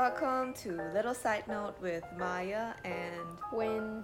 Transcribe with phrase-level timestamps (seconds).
[0.00, 4.02] Welcome to Little Side Note with Maya and Win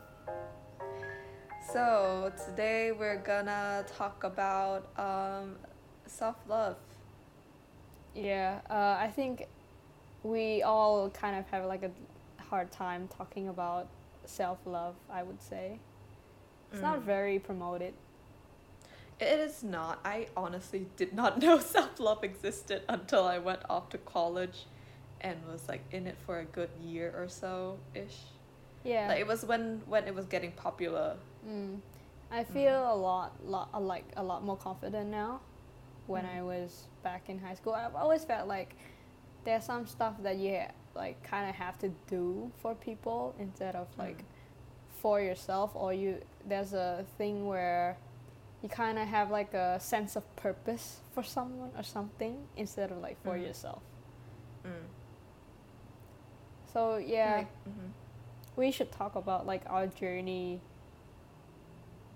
[1.72, 5.56] so today we're gonna talk about um,
[6.04, 6.76] self-love.
[8.14, 9.46] yeah, uh, I think
[10.22, 11.90] we all kind of have like a
[12.42, 13.88] hard time talking about
[14.26, 14.96] self love.
[15.10, 15.78] I would say
[16.72, 17.04] it's not Mm.
[17.04, 17.94] very promoted.
[19.18, 20.00] It is not.
[20.04, 24.66] I honestly did not know self-love existed until I went off to college
[25.26, 28.18] and was like in it for a good year or so ish.
[28.84, 31.16] Yeah, Like it was when when it was getting popular.
[31.46, 31.80] mm.
[32.30, 35.40] I feel a lot, lot, like a lot more confident now.
[36.06, 36.38] When Mm.
[36.38, 36.70] I was
[37.02, 38.70] back in high school, I've always felt like
[39.44, 40.60] there's some stuff that you
[40.94, 44.24] like kind of have to do for people instead of like Mm.
[45.02, 46.10] for yourself or you
[46.50, 47.96] there's a thing where
[48.62, 52.98] you kind of have like a sense of purpose for someone or something instead of
[53.06, 53.46] like for Mhm.
[53.46, 53.82] yourself
[54.64, 54.86] Mm.
[56.76, 57.90] So yeah Like, mhm.
[58.56, 60.60] we should talk about like our journey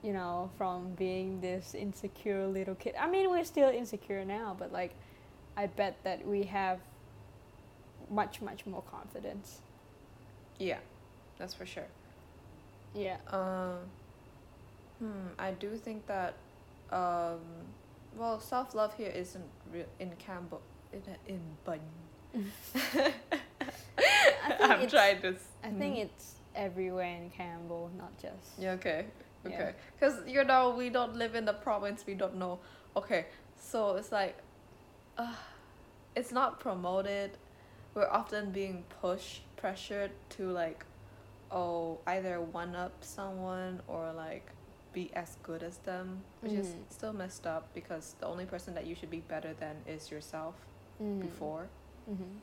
[0.03, 4.73] you know from being this insecure little kid i mean we're still insecure now but
[4.73, 4.93] like
[5.57, 6.79] i bet that we have
[8.11, 9.61] much much more confidence
[10.59, 10.79] Yeah,
[11.39, 11.89] that's for sure.
[12.95, 13.79] yeah Um,
[14.99, 16.35] hmm, I do think that,
[16.93, 17.41] um,
[18.17, 20.59] well, self love here isn't real in Cambo.
[20.93, 21.81] In in Bun.
[24.61, 25.29] I'm it's- trying to.
[25.35, 26.05] s- i think mhm.
[26.05, 28.73] it's everywhere in cambo not just Yeah.
[28.73, 29.07] Okay.
[29.47, 29.73] Okay.
[29.99, 32.05] Because you know we don't live in the province.
[32.07, 32.59] We don't know.
[32.95, 33.27] Okay.
[33.57, 34.37] So it's like,
[35.17, 35.35] uh,
[36.15, 37.31] it's not promoted.
[37.95, 40.85] We're often being pushed, pressured to like,
[41.51, 44.47] oh, either one up someone or like
[44.93, 46.91] be as good as them, which is Mhm.
[46.91, 50.55] still messed up because the only person that you should be better than is yourself
[51.03, 51.21] Mm.
[51.23, 51.69] before.
[52.07, 52.39] hmm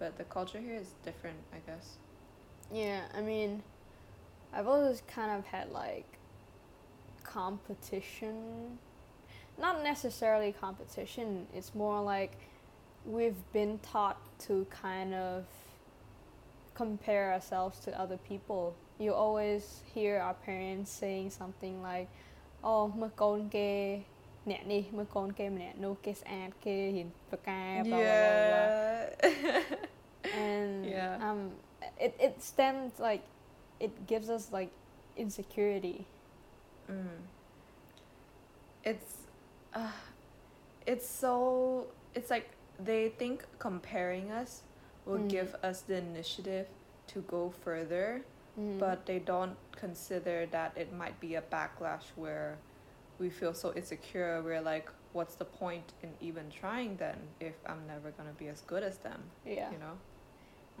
[0.00, 1.96] But the culture here is different, I guess.
[2.72, 3.62] Yeah, I mean,
[4.52, 6.18] I've always kind of had like
[7.22, 8.78] competition.
[9.58, 12.34] Not necessarily competition, it's more like
[13.06, 15.44] we've been taught to kind of
[16.74, 18.74] compare ourselves to other people.
[18.98, 22.08] You always hear our parents saying something like,
[22.68, 23.72] "Oh, មើលកូនគេ
[24.50, 28.66] អ្នកនេះមើលកូនគេម្នាក់នោះគេស្អាតគេហ៊ានប្រកែ blah, blah, blah, blah."
[29.44, 30.44] Yeah.
[30.46, 31.26] and Yeah.
[31.28, 31.40] um
[32.06, 33.24] it, it stems like
[33.86, 34.70] it gives us like
[35.24, 35.98] insecurity
[36.90, 37.18] Mm.
[38.84, 39.10] It's,
[39.74, 39.90] uh,
[40.86, 41.88] it's so.
[42.14, 42.48] It's like
[42.78, 44.62] they think comparing us
[45.04, 45.28] will Mm.
[45.36, 46.68] give us the initiative
[47.12, 48.22] to go further,
[48.58, 48.78] Mm.
[48.78, 52.58] but they don't consider that it might be a backlash where
[53.21, 54.41] we feel so insecure.
[54.43, 58.61] We're like, what's the point in even trying then if I'm never gonna be as
[58.61, 59.21] good as them?
[59.45, 59.95] yeah You know.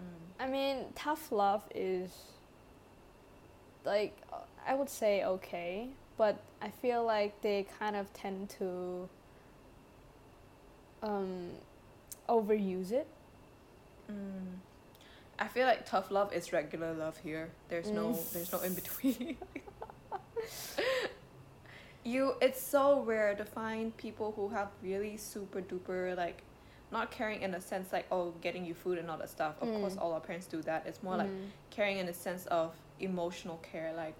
[0.01, 0.43] Mm.
[0.43, 2.09] i mean tough love is
[3.85, 4.15] like
[4.65, 9.09] i would say okay but i feel like they kind of tend to
[11.03, 11.49] um
[12.29, 13.07] overuse it
[14.09, 14.57] Mm.
[15.39, 17.49] I feel like tough love is regular love here.
[17.69, 19.37] There's no there's no in between.
[22.03, 26.43] you it's so rare to find people who have really super duper like
[26.91, 29.55] not caring in a sense like oh getting you food and all that stuff.
[29.61, 30.01] Of course Mm.
[30.01, 30.85] all our parents do that.
[30.87, 31.49] It's more like Mm.
[31.69, 34.19] caring in a sense of emotional care like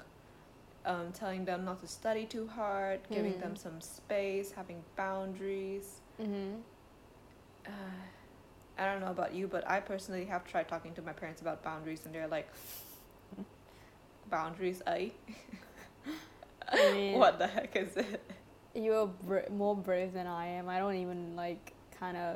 [0.86, 3.58] um, telling them not to study too hard, giving them Mm.
[3.58, 6.00] some space, having boundaries.
[6.20, 6.62] Mhm.
[7.68, 7.72] Uh,
[8.80, 11.62] I don't know about you, but I personally have tried talking to my parents about
[11.62, 12.50] boundaries, and they're like,
[14.30, 15.10] "Boundaries, eh?
[16.72, 18.22] I mean, what the heck is it?"
[18.74, 20.70] you're bra- more brave than I am.
[20.70, 22.36] I don't even like kind of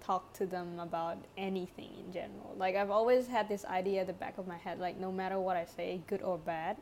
[0.00, 2.54] talk to them about anything in general.
[2.56, 5.38] Like I've always had this idea at the back of my head, like no matter
[5.38, 6.76] what I say, good or bad,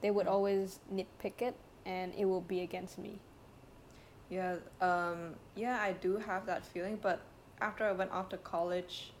[0.00, 0.30] they would Mm.
[0.32, 1.54] always nitpick it,
[1.86, 3.18] and it will be against me.
[4.28, 7.20] Yeah, um, yeah, I do have that feeling, but
[7.60, 9.12] after I went off to college,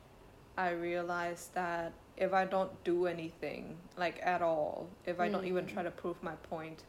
[0.56, 5.66] I realized that if I don't do anything, like at all, if I don't even
[5.66, 5.72] Mm.
[5.72, 6.84] try to prove my point,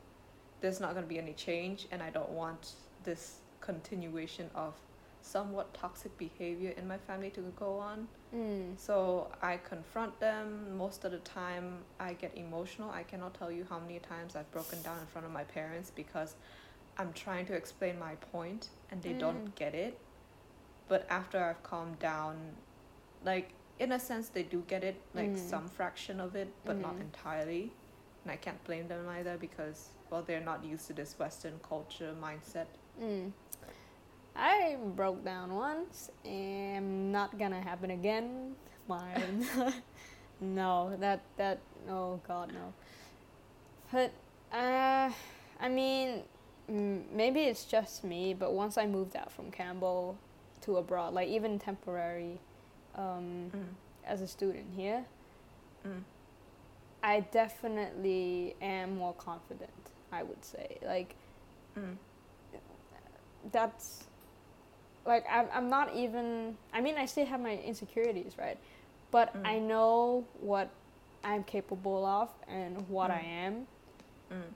[0.61, 2.73] there's not gonna be any change, and I don't want
[3.03, 4.73] this continuation of
[5.21, 8.07] somewhat toxic behavior in my family to go on.
[8.33, 8.77] Mm.
[8.77, 10.75] So I confront them.
[10.77, 12.89] Most of the time, I get emotional.
[12.89, 15.91] I cannot tell you how many times I've broken down in front of my parents
[15.91, 16.35] because
[16.97, 19.19] I'm trying to explain my point and they Mm.
[19.19, 19.97] don't get it.
[20.87, 22.57] But after I've calmed down,
[23.23, 23.53] like
[23.83, 25.37] in a sense, they do get it, like Mm.
[25.37, 27.01] some fraction of it, but not Mhm.
[27.01, 27.71] entirely.
[28.23, 32.15] And I can't blame them either because, well, they're not used to this Western culture
[32.21, 32.67] mindset.
[32.99, 33.31] Mm.
[34.35, 38.55] I broke down once, and not gonna happen again.
[38.87, 39.13] My
[40.41, 41.59] no, that that
[41.89, 42.73] oh god no.
[43.91, 44.11] But
[44.51, 45.11] uh,
[45.59, 46.23] I mean,
[46.69, 48.33] mm, maybe it's just me.
[48.33, 50.15] But once I moved out from Cambo
[50.61, 52.39] to abroad, like even temporary,
[52.95, 53.65] um, Mm.
[54.05, 55.05] as a student here,
[55.85, 56.03] Mm.
[57.03, 59.69] I definitely am more confident.
[60.11, 61.15] I would say like
[61.75, 61.97] Mm.
[63.51, 64.03] that's
[65.05, 68.57] like I'm, I'm not even i mean i still have my insecurities right
[69.11, 69.45] but Mm.
[69.47, 70.69] i know what
[71.25, 73.25] i'm capable of and what i Mm.
[73.47, 73.67] am
[74.31, 74.53] Mm.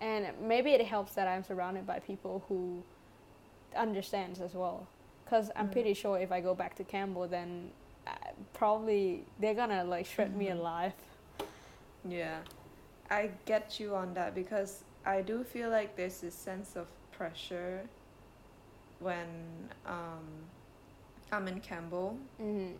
[0.00, 2.82] and maybe it helps that i'm surrounded by people who
[3.76, 4.86] understands as well
[5.32, 5.72] because i'm Mm.
[5.72, 7.70] pretty sure if i go back to cambo then
[8.06, 8.10] uh,
[8.52, 10.58] probably they're gonna like shred me Mhm.
[10.60, 10.92] alive
[12.04, 12.38] Yeah,
[13.08, 16.86] I get you on that because I do feel like there's this sense of
[17.16, 17.86] pressure
[18.98, 19.28] when
[19.86, 20.26] um,
[21.30, 22.74] I'm in Cambo mm-hmm.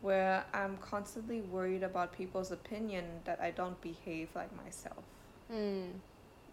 [0.00, 5.02] where I'm constantly worried about people's opinion that I don't behave like myself.
[5.52, 5.90] mm.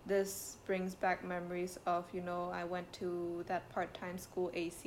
[0.05, 4.85] This brings back memories of, you know, I went to that part time school, ACE,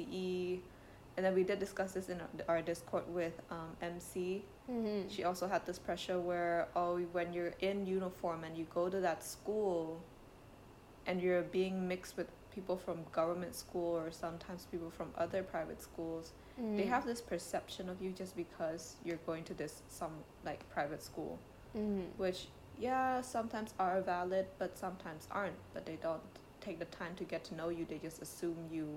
[1.17, 4.45] and then we did discuss this in our, Discord with um, MC.
[4.71, 5.09] Mm-hmm.
[5.09, 9.01] she also had this pressure where oh when you're in uniform and you go to
[9.01, 10.01] that school
[11.05, 15.83] and you're being mixed with people from government school or sometimes people from other private
[15.83, 16.89] schools they Mm.
[16.89, 20.13] have this perception of you just because you're going to this some
[20.45, 21.41] like private school
[21.77, 22.03] mm-hmm.
[22.19, 22.47] which
[22.83, 26.23] yeah sometimes are valid but sometimes aren't but they don't
[26.61, 28.89] take the time to get to know you they just assume you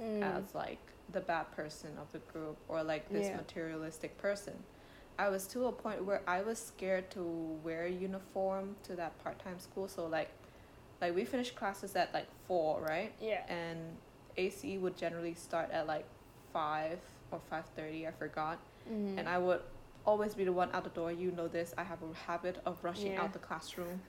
[0.00, 0.22] mm.
[0.22, 0.78] as like
[1.12, 3.36] the bad person of the group or like this Yeah.
[3.36, 4.54] materialistic person.
[5.18, 7.22] I was to a point where I was scared to
[7.62, 9.86] wear a uniform to that part time school.
[9.88, 10.30] So like
[11.00, 13.12] like we finished classes at like four, right?
[13.20, 13.78] yeah And
[14.36, 16.06] ACE would generally start at like
[16.52, 16.98] five
[17.30, 18.58] or five thirty, I forgot.
[18.90, 19.18] mm.
[19.18, 19.60] And I would
[20.06, 21.10] always be the one out the door.
[21.12, 21.74] You know this.
[21.78, 23.22] I have a habit of rushing Yeah.
[23.22, 24.00] out the classroom.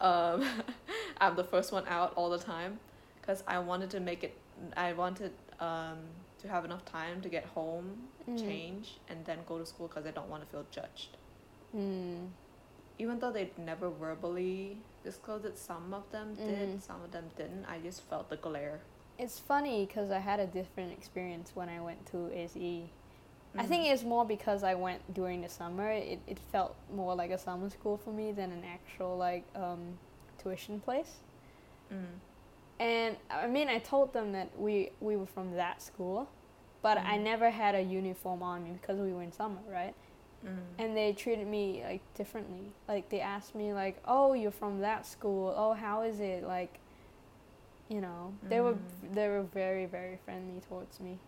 [0.00, 0.44] um,
[1.20, 2.78] I'm the first one out all the time
[3.20, 4.36] because I wanted to make it.
[4.76, 5.98] I wanted um,
[6.40, 8.38] to have enough time to get home, Mm.
[8.40, 11.16] change, and then go to school because I don't want to feel judged.
[11.76, 12.28] Mm.
[12.98, 16.80] Even though they never verbally disclosed it, some of them did, Mhm.
[16.80, 17.66] some of them didn't.
[17.66, 18.80] I just felt the glare.
[19.18, 22.30] It's funny because I had a different experience when I went to
[23.54, 23.60] ACE.
[23.64, 25.90] I think it's more because I went during the summer.
[25.90, 29.98] It, it felt more like a summer school for me than an actual like um,
[30.38, 31.16] tuition place.
[31.92, 32.04] Mm.
[32.80, 36.28] And I mean, I told them that we we were from that school,
[36.82, 37.22] but I Mhm.
[37.22, 39.94] never had a uniform on me because we were in summer, right?
[40.44, 40.58] Mm.
[40.78, 42.72] And they treated me like differently.
[42.88, 45.54] Like they asked me like, "Oh, you're from that school.
[45.56, 46.80] Oh, how is it?" Like,
[47.88, 49.14] you know, they were Mm.
[49.14, 51.18] they were very very friendly towards me.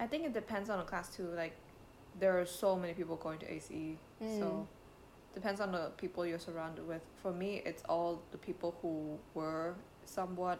[0.00, 1.28] I think it depends on the class too.
[1.36, 1.54] Like,
[2.18, 4.66] there are so many people going to ACE, so Mm.
[5.34, 7.02] depends on the people you're surrounded with.
[7.22, 9.74] For me, it's all the people who were
[10.04, 10.58] somewhat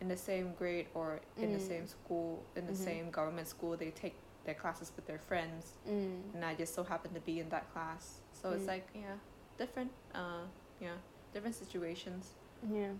[0.00, 1.68] in the same grade or in the Mm.
[1.68, 2.76] same school, in the Mhm.
[2.88, 3.76] same government school.
[3.76, 6.34] They take their classes with their friends, Mm.
[6.34, 8.20] and I just so happen to be in that class.
[8.32, 8.68] So it's Mm.
[8.74, 9.18] like yeah,
[9.58, 9.92] different.
[10.14, 10.46] Uh,
[10.80, 10.96] yeah,
[11.32, 12.34] different situations.
[12.68, 12.92] Yeah.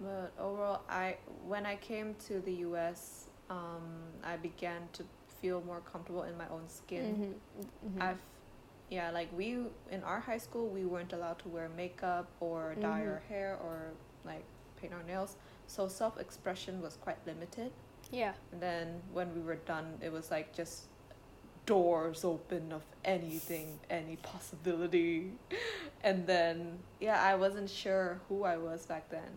[0.00, 3.82] But overall, I when I came to the U.S., um,
[4.24, 5.02] I began to
[5.40, 7.10] feel more comfortable in my own skin.
[7.14, 7.90] Mhm.
[7.90, 8.00] Mhm.
[8.06, 8.22] I've,
[8.96, 9.46] yeah, like we
[9.96, 13.28] in our high school, we weren't allowed to wear makeup or dye our Mhm.
[13.32, 13.76] hair or
[14.24, 14.44] like
[14.78, 17.70] paint our nails, so self expression was quite limited.
[18.10, 18.34] yeah.
[18.52, 20.76] And then when we were done, it was like just
[21.66, 25.32] doors open of anything, any possibility.
[26.04, 29.32] And then, yeah, I wasn't sure who I was back then.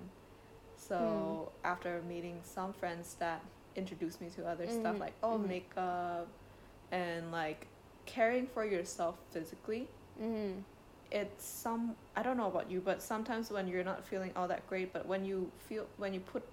[0.77, 3.41] So after meeting some friends that
[3.75, 5.47] introduced me to other stuff Mhm, like, oh, mhm.
[5.47, 6.27] makeup
[6.91, 7.67] and like
[8.05, 9.87] caring for yourself physically,
[10.21, 10.63] Mhm.
[11.11, 14.67] it's some I don't know about you, but sometimes when you're not feeling all that
[14.67, 16.43] great, but when you feel when you put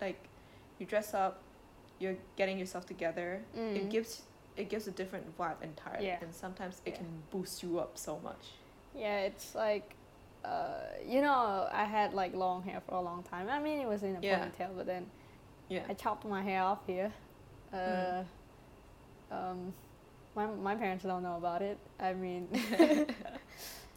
[0.00, 0.18] like
[0.78, 1.40] you dress up,
[1.98, 3.90] you're getting yourself together, it Mm.
[3.90, 4.22] gives
[4.56, 6.18] it gives a different vibe entirely, Yeah.
[6.20, 6.96] and sometimes it Yeah.
[6.98, 8.54] can boost you up so much.
[8.94, 9.94] Yeah, it's like,
[10.44, 13.48] uh, you know, I had like long hair for a long time.
[13.48, 14.46] I mean, it was in a Yeah.
[14.48, 15.06] ponytail, but then
[15.68, 15.82] Yeah.
[15.88, 17.12] I chopped my hair off here.
[17.72, 18.22] Uh,
[19.30, 19.72] um,
[20.34, 21.78] my my parents don't know about it.
[22.00, 22.48] I mean,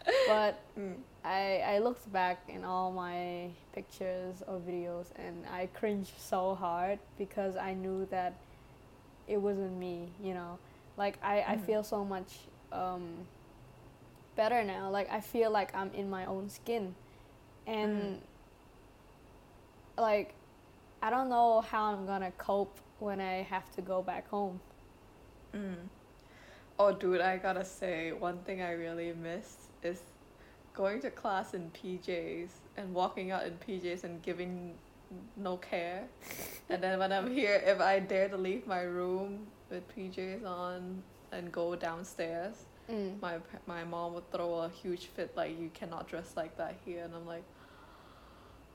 [0.25, 0.95] but Mm.
[1.23, 6.99] I I looked back in all my pictures or videos and I cringed so hard
[7.17, 8.33] because I knew that
[9.27, 10.57] it wasn't me, you know.
[10.97, 11.65] Like I, I Mhm.
[11.65, 13.27] feel so much um,
[14.35, 14.89] better now.
[14.89, 16.95] Like I feel like I'm in my own skin.
[17.67, 18.19] And Mhm.
[19.97, 20.33] like
[21.01, 24.59] I don't know how I'm gonna cope when I have to go back home.
[25.53, 25.75] Mm.
[26.77, 30.01] Oh, dude, I gotta say, one thing I really miss is
[30.73, 34.75] going to class in PJs and walking out in PJs and giving
[35.35, 36.03] no care.
[36.69, 41.03] and then when I'm here, if I dare to leave my room with PJs on
[41.31, 43.21] and go downstairs, Mm.
[43.21, 47.03] my my mom would throw a huge fit like you cannot dress like that here,
[47.05, 47.43] and I'm like.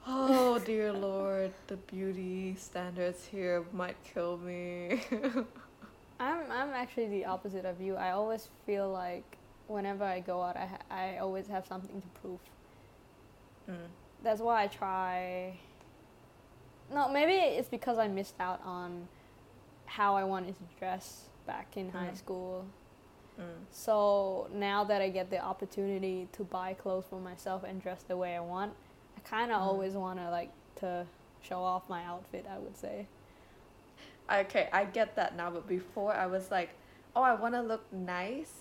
[0.06, 5.00] Oh dear lord, the beauty standards here might kill me.
[6.20, 7.96] I'm I'm actually the opposite of you.
[7.96, 9.24] I always feel like
[9.66, 12.40] whenever I go out, I ha- I always have something to prove.
[13.68, 13.74] mm.
[14.22, 15.58] That's why I try.
[16.92, 19.08] No, maybe it's because I missed out on
[19.86, 22.16] how I wanted to dress back in high Mm.
[22.16, 22.64] school.
[23.40, 23.44] Mm.
[23.72, 28.16] So now that I get the opportunity to buy clothes for myself and dress the
[28.16, 28.72] way I want,
[29.16, 29.64] I kind of Mm.
[29.66, 31.06] always want to like to
[31.42, 32.46] show off my outfit.
[32.50, 33.06] I would say.
[34.30, 36.70] Okay, I get that now, but before I was like,
[37.14, 38.52] oh, I want to look nice,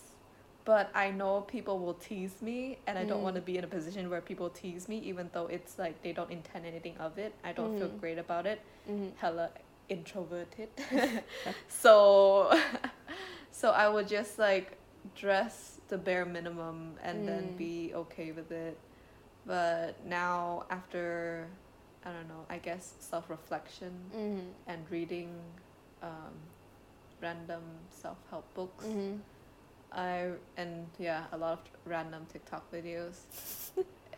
[0.63, 3.23] but I know people will tease me, and I don't Mm.
[3.23, 6.13] want to be in a position where people tease me, even though it's like they
[6.13, 7.33] don't intend anything of it.
[7.43, 7.99] I don't feel Mhm.
[7.99, 8.61] great about it.
[8.85, 9.49] hmm Hella
[9.89, 10.69] introverted.
[11.67, 12.51] so,
[13.51, 14.77] so I would just like
[15.15, 17.57] dress the bare minimum and then Mm.
[17.57, 18.77] be okay with it.
[19.45, 21.47] But now, after,
[22.05, 25.29] I don't know, I guess self reflection hmm and reading
[26.01, 26.33] um,
[27.21, 28.85] random self help books.
[28.85, 29.15] hmm
[29.91, 33.17] I and yeah, a lot of random TikTok videos.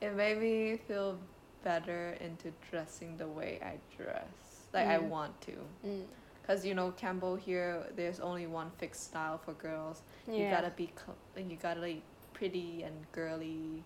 [0.00, 1.18] it made me feel
[1.64, 5.08] better into dressing the way I dress, like I Mm.
[5.08, 5.52] want to.
[5.86, 6.04] Mm.
[6.46, 10.02] Cause you know Cambo here, there's only one fixed style for girls.
[10.26, 10.34] Yeah.
[10.38, 10.90] You gotta be,
[11.36, 12.02] you gotta like
[12.40, 13.84] pretty and girly.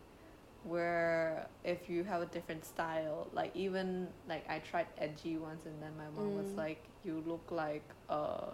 [0.64, 5.76] Where if you have a different style, like even like I tried edgy once, and
[5.82, 6.56] then my mom was Mm.
[6.64, 8.46] like, "You look like uh,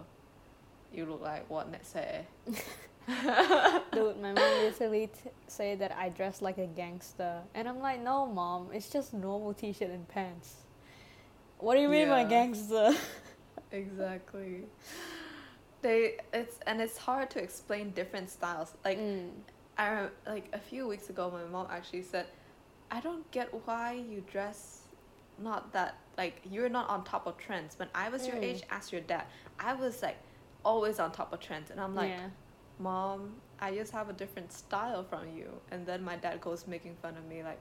[0.91, 2.25] you look like what net say."
[3.93, 8.01] Dude, my mom literally t- say that I dress like a gangster, and I'm like,
[8.03, 10.55] no, mom, it's just normal t-shirt and pants.
[11.59, 12.91] What do you mean by gangster?
[13.71, 14.65] exactly.
[15.81, 18.73] They it's and it's hard to explain different styles.
[18.83, 19.29] Like Mm.
[19.81, 22.27] I rem- like a few weeks ago, my mom actually said,
[22.91, 24.83] "I don't get why you dress
[25.39, 28.49] not that like you're not on top of trends." When I was your Mm.
[28.49, 29.25] age, ask your dad.
[29.59, 30.17] I was like
[30.63, 32.29] always on top of trends, and I'm like, yeah.
[32.77, 33.19] "Mom,
[33.59, 37.17] I just have a different style from you." And then my dad goes making fun
[37.17, 37.59] of me like,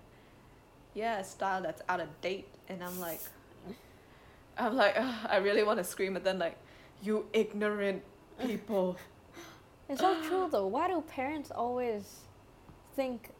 [0.92, 3.22] "Yeah, style that's out of date," and I'm like,
[4.58, 6.56] I'm like, I really want to scream, but then like,
[7.02, 8.02] you ignorant
[8.38, 8.96] people.
[9.90, 10.66] It's so true though.
[10.66, 12.20] Why do parents always
[12.94, 13.30] think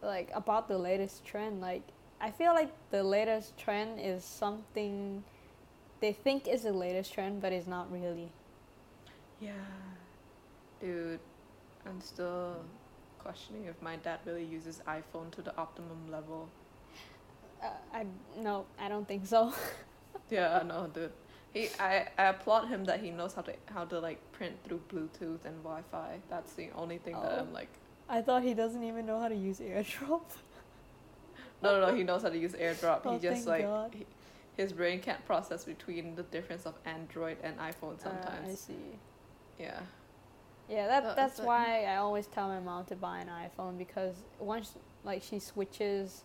[0.00, 1.60] like about the latest trend?
[1.60, 1.82] Like
[2.20, 5.24] I feel like the latest trend is something
[6.00, 8.30] they think is the latest trend, but it's not really.
[9.40, 9.52] Yeah.
[10.80, 11.20] Dude,
[11.84, 12.64] I'm still
[13.18, 16.48] questioning if my dad really uses iPhone to the optimum level.
[17.60, 18.06] Uh, I
[18.40, 19.52] no, I don't think so.
[20.30, 21.12] Yeah, no, dude.
[21.54, 24.80] He, I, I applaud him that he knows how to how to like print through
[24.92, 26.18] Bluetooth and Wi-Fi.
[26.28, 27.40] That's the only thing that Oh.
[27.40, 27.68] I'm like.
[28.08, 30.22] I thought he doesn't even know how to use AirDrop.
[31.60, 31.94] No, no, no.
[31.96, 33.00] He knows how to use AirDrop.
[33.04, 33.92] Oh, he just thank like God.
[33.92, 34.06] he,
[34.56, 38.60] his brain can't process between the difference of Android and iPhone Uh, I sometimes.
[38.60, 38.74] see.
[39.58, 39.80] yeah.
[40.68, 43.76] Yeah, that So that's like- why I always tell my mom to buy an iPhone
[43.76, 46.22] because once like she switches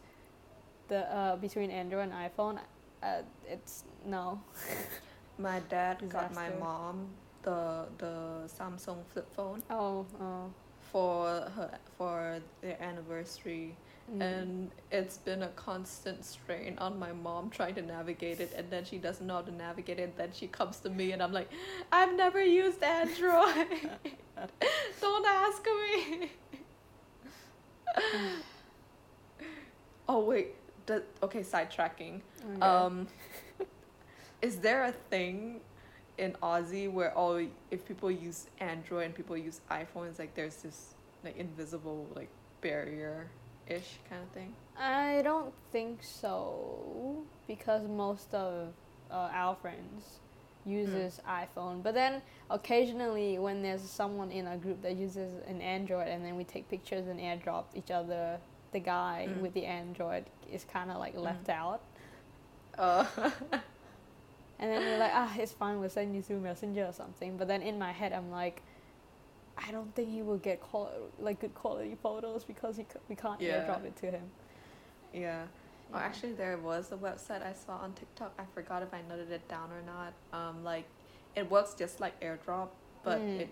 [0.88, 2.60] the uh between Android and iPhone,
[3.01, 4.39] uh, it's no.
[5.43, 6.95] My dad got my mom
[7.43, 8.15] the the
[8.57, 10.45] Samsung flip phone Oh, oh.
[10.91, 13.75] for her for their anniversary.
[14.12, 14.21] Mm.
[14.21, 18.51] and it's been a constant strain on my mom trying to navigate it.
[18.57, 20.17] And then she doesn't know how to navigate it.
[20.17, 21.50] Then she comes to me and i'm like
[21.97, 23.69] i've never used android.
[25.01, 26.31] Don't ask me.
[30.09, 30.55] Oh wait.
[30.85, 32.15] The, okay sidetracking.
[32.55, 32.62] Okay.
[32.62, 33.07] um
[34.47, 35.35] is there a thing
[36.23, 37.35] in aussie where all
[37.75, 40.79] if people use android and people use iphones like there's this
[41.25, 42.29] like invisible like
[42.62, 43.15] barrier
[43.67, 46.35] ish kind of thing I don't think so
[47.47, 48.73] because most of
[49.12, 50.00] uh, our friends
[50.65, 51.83] uses iPhone.
[51.83, 52.13] But then
[52.50, 56.65] occasionally when there's someone in a group that uses an Android and then we take
[56.69, 58.39] pictures and airdrop each other,
[58.71, 59.41] the guy Mm.
[59.43, 61.81] with the Android is kind of like left out.
[62.77, 63.05] uh
[64.63, 65.82] And then we're like, ah, it's fine.
[65.82, 67.36] We'll send you through Messenger or something.
[67.36, 68.62] But then in my head, I'm like,
[69.58, 70.89] I don't think he will get qual-
[71.20, 73.65] like good quality photos because he c- we can't Yeah.
[73.67, 74.24] airdrop it to him.
[75.13, 75.43] yeah
[75.93, 78.34] Oh, actually, there was a website I saw on TikTok.
[78.39, 80.13] I forgot if I noted it down or not.
[80.32, 80.86] Um, like,
[81.36, 82.70] it works just like AirDrop,
[83.03, 83.41] but Mm.
[83.41, 83.50] it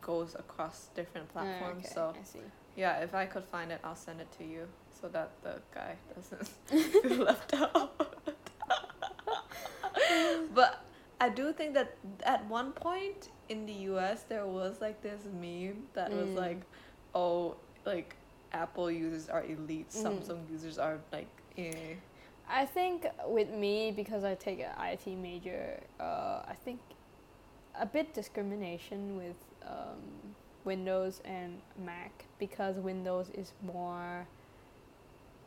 [0.00, 1.84] goes across different platforms.
[1.86, 2.38] okay, So I see.
[2.76, 5.96] yeah, if I could find it, I'll send it to you so that the guy
[6.14, 6.46] doesn't
[7.02, 8.11] feel left out.
[10.54, 10.84] but
[11.20, 14.24] I do think that at one point in the U.S.
[14.28, 16.36] there was like this meme that was Mm.
[16.36, 16.62] like,
[17.14, 18.16] oh, like
[18.52, 20.02] Apple users are elite, Mm.
[20.04, 21.94] Samsung users are like, eh.
[22.48, 26.80] I think with me because I take an IT major, uh, I think
[27.78, 29.36] a bit discrimination with
[29.66, 34.26] um, Windows and Mac because Windows is more.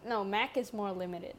[0.07, 1.35] No, Mac is more limited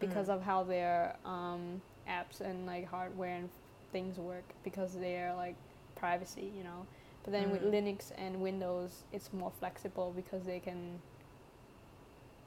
[0.00, 0.34] because Mm.
[0.36, 1.80] of how their um,
[2.12, 3.48] apps and like hardware and
[3.92, 5.56] things work because they're like
[5.96, 6.86] privacy, you know.
[7.24, 7.64] But then with Mm.
[7.64, 11.00] Linux and Windows, it's more flexible because they can,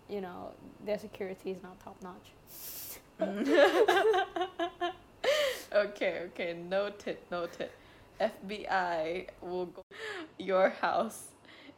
[0.10, 0.52] you know,
[0.86, 2.34] their security is not top notch.
[5.74, 7.70] okay, okay, noted, noted.
[8.20, 9.82] FBI will go
[10.40, 11.30] your house,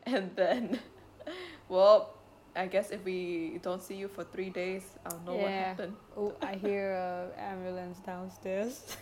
[0.04, 0.80] and then,
[1.70, 2.14] well,
[2.58, 5.96] I guess if we don't see you for three days, I'll know what happened.
[6.18, 8.98] Oh, I hear an ambulance downstairs.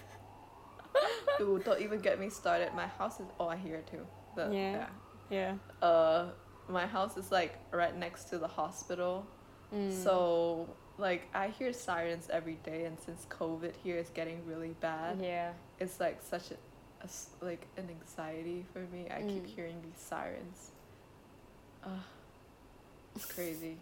[1.41, 2.74] Ooh, don't even get me started.
[2.75, 3.27] My house is.
[3.39, 4.05] Oh, I hear it too.
[4.35, 4.88] The, Yeah.
[5.29, 5.55] Yeah.
[5.81, 5.88] yeah.
[5.88, 6.29] Uh,
[6.69, 9.25] my house is like right next to the hospital,
[9.74, 9.91] Mm.
[9.91, 15.19] so like I hear sirens every day, and since COVID here is getting really bad.
[15.21, 15.53] Yeah.
[15.79, 16.57] it's like such a
[17.45, 19.07] like an anxiety for me.
[19.12, 19.55] I keep Mm.
[19.55, 20.71] hearing these sirens.
[21.83, 21.91] Ugh,
[23.15, 23.77] it's crazy.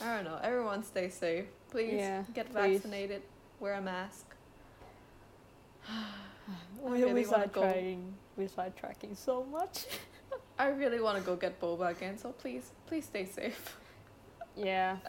[0.00, 0.38] I don't know.
[0.42, 1.46] Everyone stay safe.
[1.70, 2.80] Please Yeah, get please.
[2.80, 3.22] vaccinated.
[3.60, 4.26] Wear a mask.
[6.80, 8.14] We, really we wanna start tracking.
[8.36, 9.86] We start tracking so much.
[10.58, 12.16] I really want to go get boba again.
[12.18, 13.76] So please, please stay safe.
[14.56, 14.96] yeah.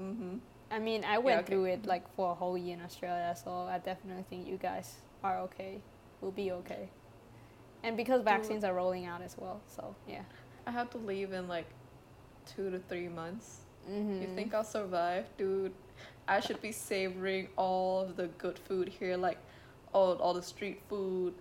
[0.00, 0.40] Mhm.
[0.70, 1.46] I mean, I went okay.
[1.52, 4.96] through it like for a whole year in Australia, so I definitely think you guys
[5.22, 5.80] are okay.
[6.20, 6.88] We'll be okay.
[7.82, 10.22] And because vaccines are rolling out as well, so yeah.
[10.66, 11.66] I have to leave in like
[12.46, 13.60] two to three months.
[13.90, 14.22] Mm-hmm.
[14.22, 15.72] You think I'll survive, dude?
[16.28, 19.38] I should be savoring all of the good food here, like
[19.92, 21.34] all all the street food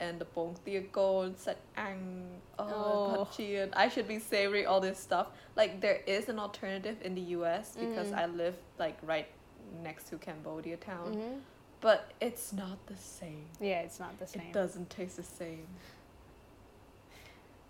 [0.00, 2.26] and the bong tia kon, sat ang,
[2.58, 3.68] oh, Oh.
[3.76, 5.28] I should be savoring all this stuff.
[5.54, 7.76] Like there is an alternative in the U.S.
[7.78, 8.18] because Mm.
[8.18, 9.28] I live like right
[9.82, 11.38] next to Cambodia town, hmm
[11.82, 13.44] but it's not the same.
[13.60, 14.42] Yeah, it's not the same.
[14.42, 15.66] It doesn't taste the same.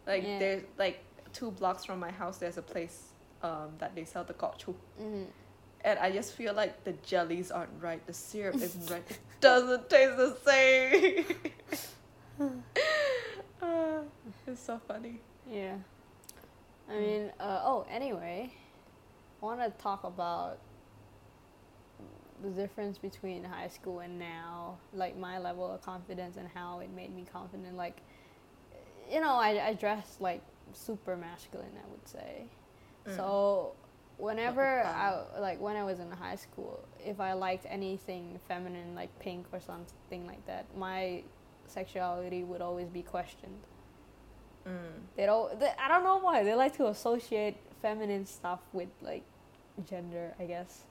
[0.07, 0.39] Like Yeah.
[0.39, 1.01] there's like
[1.33, 2.39] two blocks from my house.
[2.39, 3.09] There's a place
[3.43, 5.25] um, that they sell the gok chu hmm
[5.85, 9.91] and I just feel like the jellies aren't right, the syrup isn't right, it doesn't
[9.91, 11.25] taste the same.
[13.65, 14.01] Ah,
[14.47, 15.21] it's so funny.
[15.51, 15.77] Yeah.
[16.89, 17.01] I Mm.
[17.01, 18.53] mean, uh, oh, anyway,
[19.41, 20.59] I want to talk about
[22.43, 26.91] the difference between high school and now, like my level of confidence and how it
[26.91, 27.77] made me confident.
[27.77, 27.99] Like,
[29.11, 30.43] you know, I, I dress like
[30.77, 32.45] super masculine, I would say.
[33.07, 33.17] Mm.
[33.17, 33.73] So,
[34.19, 39.17] whenever I, like, when I was in high school, if I liked anything feminine, like
[39.19, 41.23] pink or something like that, my
[41.67, 43.59] sexuality would always be questioned.
[44.67, 45.01] Mm.
[45.17, 45.59] They don't.
[45.59, 49.25] They, I don't know why they like to associate feminine stuff with like
[49.89, 50.35] gender.
[50.39, 50.85] I guess.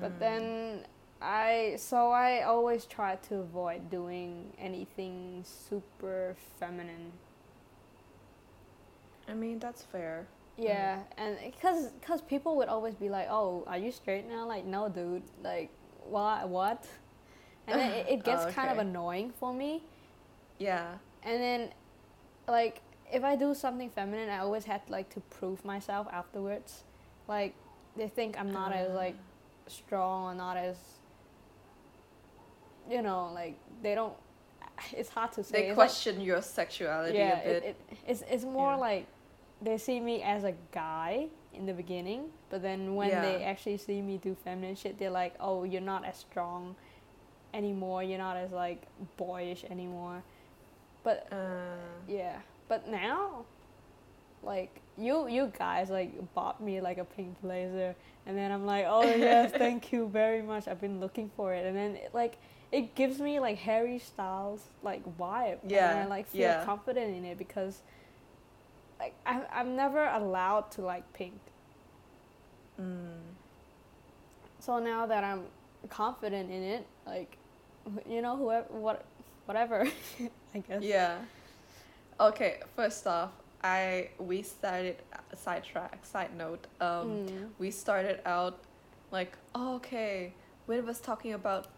[0.00, 0.18] But Mm.
[0.18, 0.86] then
[1.22, 7.12] I so I always try to avoid doing anything super feminine.
[9.28, 10.26] I mean, that's fair.
[10.58, 14.64] Yeah, and because cause people would always be like, "Oh, are you straight now?" Like,
[14.64, 15.22] no, dude.
[15.42, 15.70] Like,
[16.08, 16.48] what?
[16.48, 16.86] What?
[17.66, 19.82] And then it, it gets Oh, kind of annoying for me.
[20.58, 20.94] Yeah.
[21.22, 21.70] And then,
[22.48, 22.80] like,
[23.12, 26.84] if I do something feminine, I always had like to prove myself afterwards.
[27.28, 27.54] Like,
[27.96, 28.94] they think I'm not as ah.
[28.94, 29.16] like
[29.66, 30.76] strong or not as,
[32.90, 34.14] you know, like they don't.
[34.96, 35.52] It's hard to say.
[35.52, 37.62] They It's like- question your sexuality yeah, a bit.
[37.64, 38.76] it, it, it's it's more Yeah.
[38.88, 39.06] like
[39.62, 44.02] they see me as a guy in the beginning, but then when they actually see
[44.02, 46.76] me do feminine shit, they're like, "Oh, you're not as strong
[47.54, 48.02] anymore.
[48.02, 48.82] You're not as like
[49.16, 50.22] boyish anymore."
[51.02, 51.76] But uh,
[52.08, 53.44] yeah, but now,
[54.42, 57.94] like you, you guys like bought me like a pink blazer,
[58.26, 60.68] and then I'm like, oh yes, thank you very much.
[60.68, 62.38] I've been looking for it, and then it, like
[62.72, 66.64] it gives me like Harry Styles like vibe, and Yeah, I like feel yeah.
[66.64, 67.82] confident in it because
[68.98, 71.38] like I'm I'm never allowed to like pink.
[72.80, 73.20] mm.
[74.60, 75.42] So now that I'm
[75.88, 77.36] confident in it, like
[78.08, 79.04] you know whoever what
[79.46, 79.86] whatever,
[80.54, 80.82] I guess.
[80.82, 81.18] Yeah.
[82.18, 83.30] Okay, first off,
[83.62, 84.96] I we started
[85.34, 86.66] sidetrack side note.
[86.80, 87.48] Um, Mm.
[87.58, 88.58] we started out
[89.12, 90.32] like oh, okay.
[90.66, 91.68] Win was talking about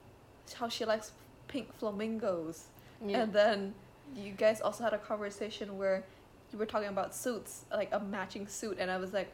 [0.54, 1.12] how she likes
[1.48, 2.64] pink flamingos,
[3.04, 3.22] Yeah.
[3.22, 3.74] and then
[4.16, 6.04] you guys also had a conversation where
[6.52, 9.30] you were talking about suits, like a matching suit, and I was like,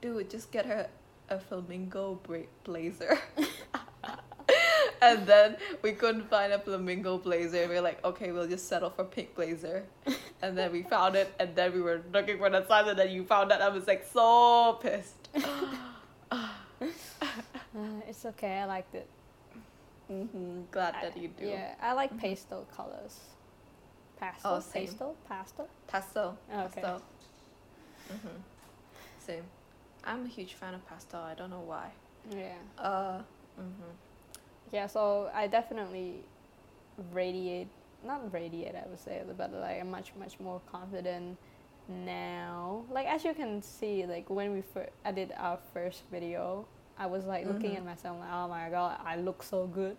[0.00, 0.88] dude, just get her
[1.30, 3.18] a flamingo bra- blazer.
[5.02, 8.68] and then we couldn't find a flamingo blazer, and we were like, okay, we'll just
[8.68, 9.84] settle for pink blazer.
[10.42, 13.10] and then we found it, and then we were looking for the size, and then
[13.10, 13.60] you found that.
[13.62, 15.28] I was like so pissed.
[17.76, 18.58] Uh, it's okay.
[18.58, 19.08] I liked it.
[20.08, 21.46] hmm Glad that you do.
[21.46, 23.18] Yeah, I like pastel colors.
[24.18, 24.86] Pastel, Oh, same.
[24.86, 25.68] pastel, pastel.
[25.86, 26.38] Pastel.
[26.52, 26.80] Oh, okay.
[26.82, 27.02] Pastel.
[28.10, 28.28] hmm
[29.18, 29.44] Same.
[30.04, 31.20] I'm a huge fan of pastel.
[31.20, 31.90] I don't know why.
[32.30, 32.54] Yeah.
[32.78, 33.22] Uh.
[33.56, 33.92] hmm
[34.72, 34.86] Yeah.
[34.86, 36.24] So I definitely
[37.12, 37.68] radiate,
[38.04, 41.36] not radiate, I would say, but like I'm much much more confident
[41.88, 42.82] now.
[42.90, 46.66] Like as you can see, like when we fir- I did our first video,
[46.98, 47.78] I was like looking Mhm.
[47.78, 49.96] at myself like, oh my god, I look so good.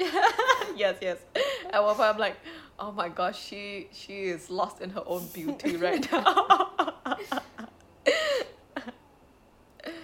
[0.76, 1.18] yes, yes.
[1.70, 2.36] At one point, I'm like,
[2.78, 6.94] oh my gosh, she she is lost in her own beauty right now.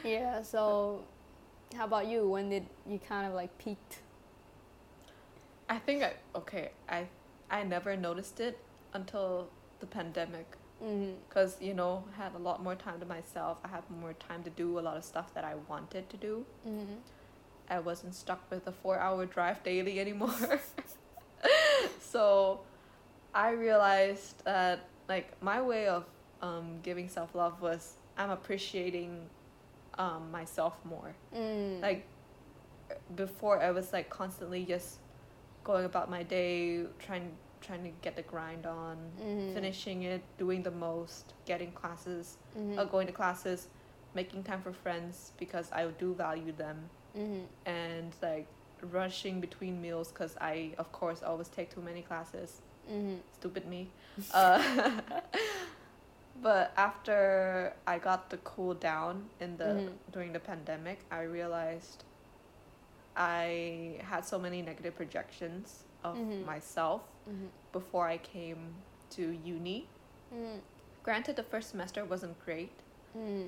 [0.04, 0.42] Yeah.
[0.42, 1.02] So,
[1.76, 2.28] how about you?
[2.28, 3.98] When did you kind of like peaked?
[5.68, 6.70] I think I okay.
[6.88, 7.06] I
[7.50, 8.58] I never noticed it
[8.92, 9.48] until
[9.80, 10.46] the pandemic,
[10.82, 11.12] Mm-hmm.
[11.30, 13.58] cause you know I had a lot more time to myself.
[13.64, 16.44] I had more time to do a lot of stuff that I wanted to do.
[16.68, 16.94] Mm-hmm.
[17.68, 20.34] I wasn't stuck with a four hour drive daily anymore.
[22.00, 22.60] so
[23.34, 26.04] I realized that like my way of
[26.42, 29.26] um, giving self love was I'm appreciating
[29.98, 31.14] um, myself more.
[31.34, 31.80] Mm.
[31.82, 32.06] Like
[33.14, 34.98] before I was like constantly just
[35.64, 39.54] going about my day trying trying to get the grind on, Mhm.
[39.54, 42.78] finishing it, doing the most, getting classes, Mhm.
[42.78, 43.68] uh, going to classes,
[44.14, 47.46] making time for friends because I do value them Mhm.
[47.64, 48.46] and like
[48.92, 52.60] rushing between meals because I, of course, always take too many classes.
[52.90, 53.20] Mhm.
[53.32, 53.90] Stupid me.
[54.34, 54.62] uh,
[56.42, 59.92] but after I got the cool down in the Mhm.
[60.12, 62.04] during the pandemic, I realized
[63.16, 66.44] I had so many negative projections of Mhm.
[66.44, 67.48] myself Mhm.
[67.72, 68.74] before I came
[69.10, 69.88] to uni.
[70.32, 70.60] Mhm.
[71.02, 72.72] Granted, the first semester wasn't great,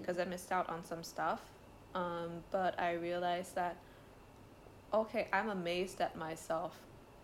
[0.01, 1.43] because I missed out on some stuff.
[1.95, 3.77] Um, but I realized that,
[4.93, 6.79] okay, I'm amazed at myself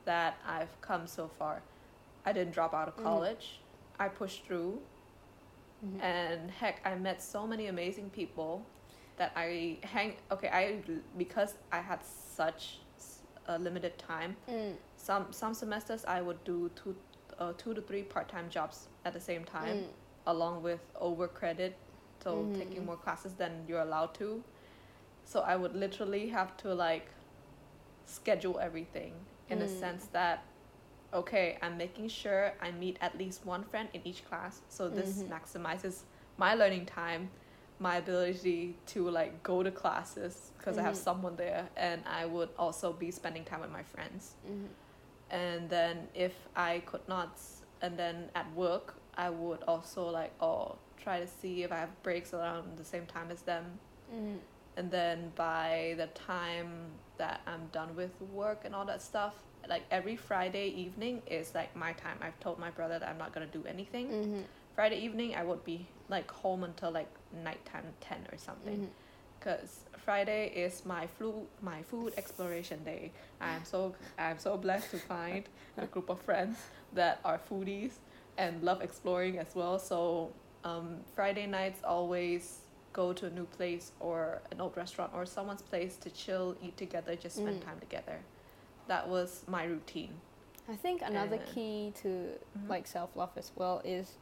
[0.05, 1.62] that I've come so far.
[2.24, 3.03] I didn't drop out of Mhm.
[3.05, 3.61] college.
[3.98, 4.81] I pushed through,
[5.85, 6.00] Mhm.
[6.03, 8.64] and heck, I met so many amazing people
[9.16, 10.16] that I hang.
[10.31, 10.83] Okay, I
[11.16, 12.81] because I had such
[13.46, 14.37] a limited time.
[14.48, 14.77] Mm.
[14.96, 16.96] Some some semesters I would do two,
[17.38, 19.88] uh, two to three part time jobs at the same time Mm.
[20.27, 21.77] along with over credit
[22.22, 24.42] so Mhm, taking more classes than you're allowed to
[25.25, 27.09] so i would literally have to like
[28.07, 29.13] schedule everything
[29.49, 29.81] in a Mm.
[29.81, 30.45] sense that
[31.13, 35.23] okay i'm making sure i meet at least one friend in each class so this
[35.23, 35.29] Mhm.
[35.31, 36.03] maximizes
[36.39, 37.31] my learning time
[37.79, 41.05] my ability to like go to classes because i have Mhm.
[41.09, 44.69] someone there and i would also be spending time with my friends Mhm.
[45.31, 47.41] and then if I could not,
[47.81, 52.03] and then at work I would also like oh try to see if I have
[52.03, 53.79] breaks around the same time as them,
[54.13, 54.39] Mhm.
[54.77, 56.69] And then by the time
[57.19, 59.35] that I'm done with work and all that stuff,
[59.69, 62.19] like every Friday evening is like my time.
[62.21, 64.09] I've told my brother that I'm not gonna do anything.
[64.09, 64.43] Mhm.
[64.75, 67.09] Friday evening I would be like home until like
[67.45, 68.89] nighttime ten or something Mhm.
[69.39, 73.13] because Friday is my flu my food exploration day.
[73.41, 76.59] I'm so I'm so blessed to find a group of friends
[76.93, 77.93] that are foodies
[78.37, 79.79] and love exploring as well.
[79.79, 80.33] So
[80.65, 82.61] um, Friday nights always
[82.95, 86.77] go to a new place or an old restaurant or someone's place to chill, eat
[86.79, 87.65] together, just spend Mm.
[87.67, 88.21] time together.
[88.87, 90.15] That was my routine.
[90.69, 92.09] I think another Uh, key to
[92.57, 92.69] Mhm.
[92.71, 94.17] like self love as well is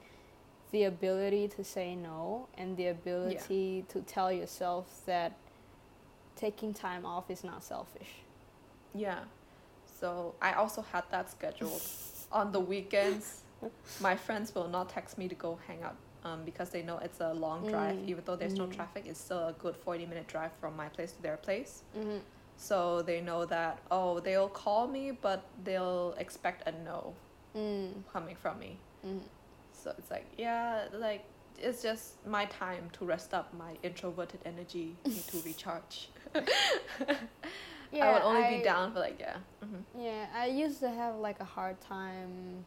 [0.72, 5.32] the ability to say no and the ability to tell yourself that
[6.34, 8.22] taking time off is not selfish.
[8.94, 9.24] Yeah.
[10.00, 11.82] So I also had that scheduled.
[12.32, 13.42] On the weekends,
[14.00, 17.20] my friends will not text me to go hang out um, because they know it's
[17.20, 17.96] a long drive.
[17.96, 18.08] Mm.
[18.08, 18.74] Even though there's no Mhm.
[18.76, 21.82] traffic, it's still a good 40 minute drive from my place to their place.
[21.96, 22.18] Mm-hmm.
[22.56, 27.14] So they know that, oh, they'll call me, but they'll expect a no
[27.56, 28.04] Mm.
[28.12, 28.78] coming from me.
[29.04, 29.20] Mm.
[29.72, 31.24] So it's like, yeah, like,
[31.58, 33.52] it's just my time to rest up.
[33.54, 36.08] My introverted energy need to recharge.
[37.94, 39.36] Yeah, I would only I- be down for like, yeah.
[39.60, 42.64] hmm Yeah, I used to have like a hard time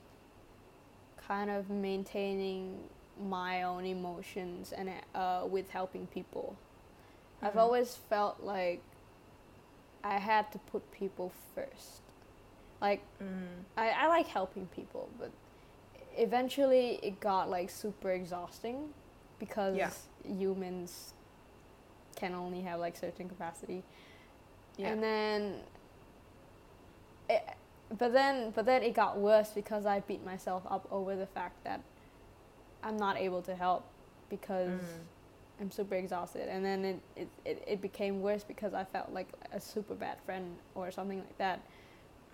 [1.27, 2.77] kind of maintaining
[3.19, 6.55] my own emotions and uh, with helping people.
[7.41, 7.59] I've Mhm.
[7.59, 8.81] always felt like
[10.03, 12.01] I had to put people first.
[12.81, 13.63] Like Mm.
[13.77, 15.31] I, I like helping people, but
[16.17, 18.93] eventually it got like super exhausting
[19.39, 19.91] because Yeah.
[20.23, 21.13] humans
[22.15, 23.83] can only have like certain capacity.
[24.77, 24.89] Yeah.
[24.89, 25.63] And then
[27.29, 27.43] it,
[27.97, 31.63] but then but then it got worse because I beat myself up over the fact
[31.63, 31.81] that
[32.85, 33.83] I'm not able to help
[34.29, 35.61] because Mm.
[35.61, 39.29] I'm super exhausted and then it, it, it, it became worse because I felt like
[39.51, 41.61] a super bad friend or something like that.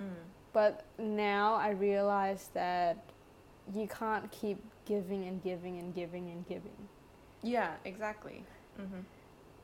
[0.02, 0.06] Mm.
[0.54, 2.98] But now I realize that
[3.74, 6.76] you can't keep giving and giving and giving and giving.
[7.44, 8.44] Yeah, exactly.
[8.80, 9.02] Mm-hmm.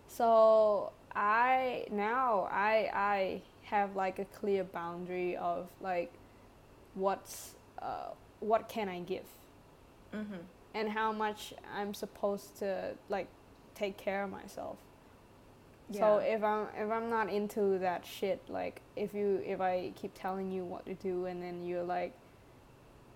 [0.08, 6.14] So I now I I have like a clear boundary of like
[6.94, 9.26] what's uh, what can I give
[10.14, 10.36] Mm-hmm.
[10.78, 13.28] And how much I'm supposed to like
[13.74, 14.78] take care of myself.
[15.94, 20.12] So if I'm if I'm not into that shit, like if you if I keep
[20.14, 22.14] telling you what to do and then you're like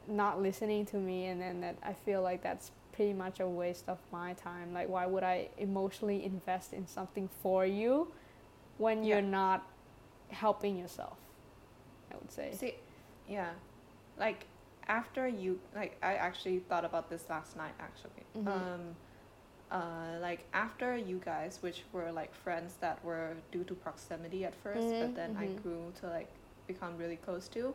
[0.07, 3.89] not listening to me and then that I feel like that's pretty much a waste
[3.89, 4.73] of my time.
[4.73, 8.07] Like why would I emotionally invest in something for you
[8.77, 9.15] when Yeah.
[9.15, 9.67] you're not
[10.29, 11.17] helping yourself?
[12.09, 12.51] I would say.
[12.53, 12.75] See,
[13.27, 13.51] yeah,
[14.17, 14.45] like
[14.91, 17.73] after you, like I actually thought about this last night.
[17.79, 18.47] Actually, Mhm.
[18.47, 18.95] um,
[19.71, 24.55] uh, like after you guys, which were like friends that were due to proximity at
[24.55, 25.61] 1st Mhm, but then I mhm.
[25.63, 26.29] grew to like
[26.67, 27.73] become really close to.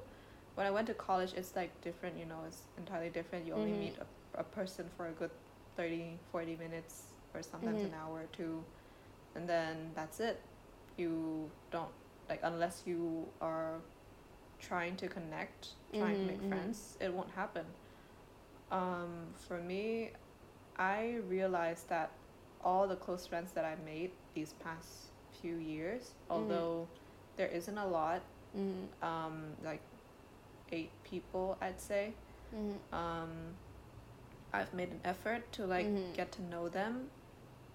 [0.57, 2.19] When I went to college, it's like different.
[2.19, 3.47] You know, it's entirely different.
[3.47, 3.81] You only Mhm.
[3.81, 5.31] meet a, a person for a good
[5.77, 8.65] 30, 40 minutes, or sometimes an hour or two,
[9.35, 10.41] and then that's it.
[10.97, 11.93] You don't
[12.29, 13.81] like unless you are
[14.59, 16.49] trying to connect, trying Mhm, to make mhm.
[16.49, 17.66] friends, it won't happen.
[18.71, 20.12] Um, for me,
[20.77, 22.11] I realized that
[22.61, 26.88] all the close friends that I made these past few years, although
[27.37, 28.23] there isn't a lot,
[28.57, 29.83] Mm, um, like
[30.73, 32.14] eight people, I'd say,
[32.55, 33.55] mm, um,
[34.53, 37.11] I've made an effort to like get to know them.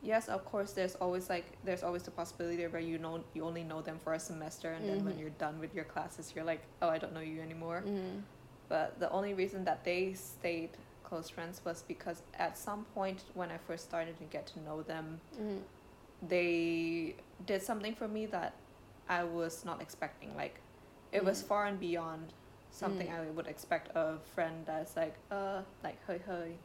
[0.03, 0.71] Yes, of course.
[0.73, 4.13] There's always like there's always the possibility where you know you only know them for
[4.13, 5.19] a semester, and then when Mhm.
[5.19, 7.83] you're done with your classes, you're like, oh, I don't know you anymore.
[7.85, 8.21] mm,
[8.67, 10.71] But the only reason that they stayed
[11.03, 14.81] close friends was because at some point when I first started to get to know
[14.81, 15.59] them, mm,
[16.21, 18.53] they did something for me that
[19.09, 20.35] I was not expecting.
[20.35, 20.55] Like,
[21.11, 21.47] it was Mm.
[21.47, 22.33] far and beyond
[22.71, 23.19] something Mm.
[23.27, 26.57] I would expect a friend that's like, uh, like, hey, hey,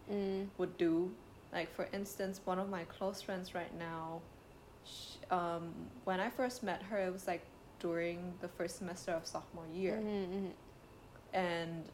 [0.59, 1.11] would do.
[1.52, 4.20] Like, for instance, one of my close friends right now,
[4.85, 5.72] sh um,
[6.04, 7.42] when I first met her, it was like
[7.80, 9.98] during the first semester of sophomore year.
[10.02, 10.50] mm, mm,
[11.32, 11.85] And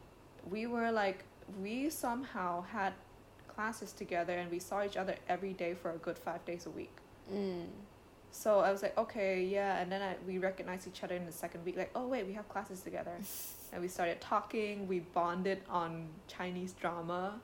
[0.49, 1.23] we were like,
[1.61, 2.93] we somehow had
[3.47, 6.69] classes together and we saw each other every day for a good five days a
[6.69, 6.95] week.
[7.31, 7.65] mm,
[8.31, 9.79] So I was like, okay, yeah.
[9.79, 12.33] And then I, we recognized each other in the second week, like, oh, wait, we
[12.33, 13.15] have classes together.
[13.73, 14.87] and we started talking.
[14.87, 17.39] We bonded on Chinese drama.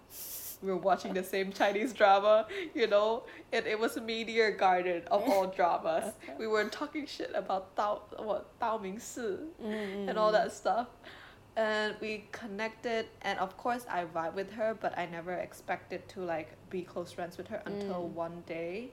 [0.61, 2.45] We were watching the same Chinese drama,
[2.75, 3.23] you know.
[3.51, 6.13] It, it was Meteor Garden of all dramas.
[6.37, 10.87] We were talking shit about Dao, what, Dao Ming Si mm, and all that stuff.
[11.55, 16.21] And we connected, and of course, I vibe with her, but I never expected to
[16.21, 18.13] like be close friends with her until Mm.
[18.13, 18.91] one day.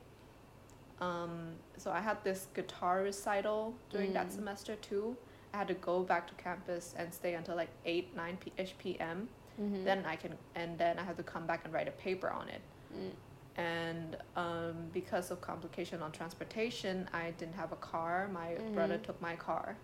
[1.01, 4.33] Um, so I had this guitar recital during that Mm.
[4.37, 5.17] semester too.
[5.53, 8.75] I had to go back to campus and stay until like eight, nine p- ish
[8.79, 9.29] p.m.
[9.61, 12.31] mhm, Then I can, and then I had to come back and write a paper
[12.31, 12.61] on it.
[12.95, 13.11] mm,
[13.57, 18.29] And um, because of complication on transportation, I didn't have a car.
[18.33, 19.03] My brother Mhm.
[19.07, 19.77] took my car.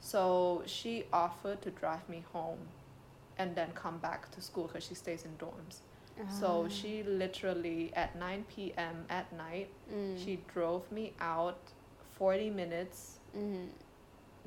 [0.00, 2.58] So she offered to drive me home
[3.38, 5.80] and then come back to school because she stays in dorms.
[6.28, 9.06] So Ah, she literally, at 9 p.m.
[9.08, 11.58] at night, mm, she drove me out
[12.12, 13.68] 40 minutes, mm,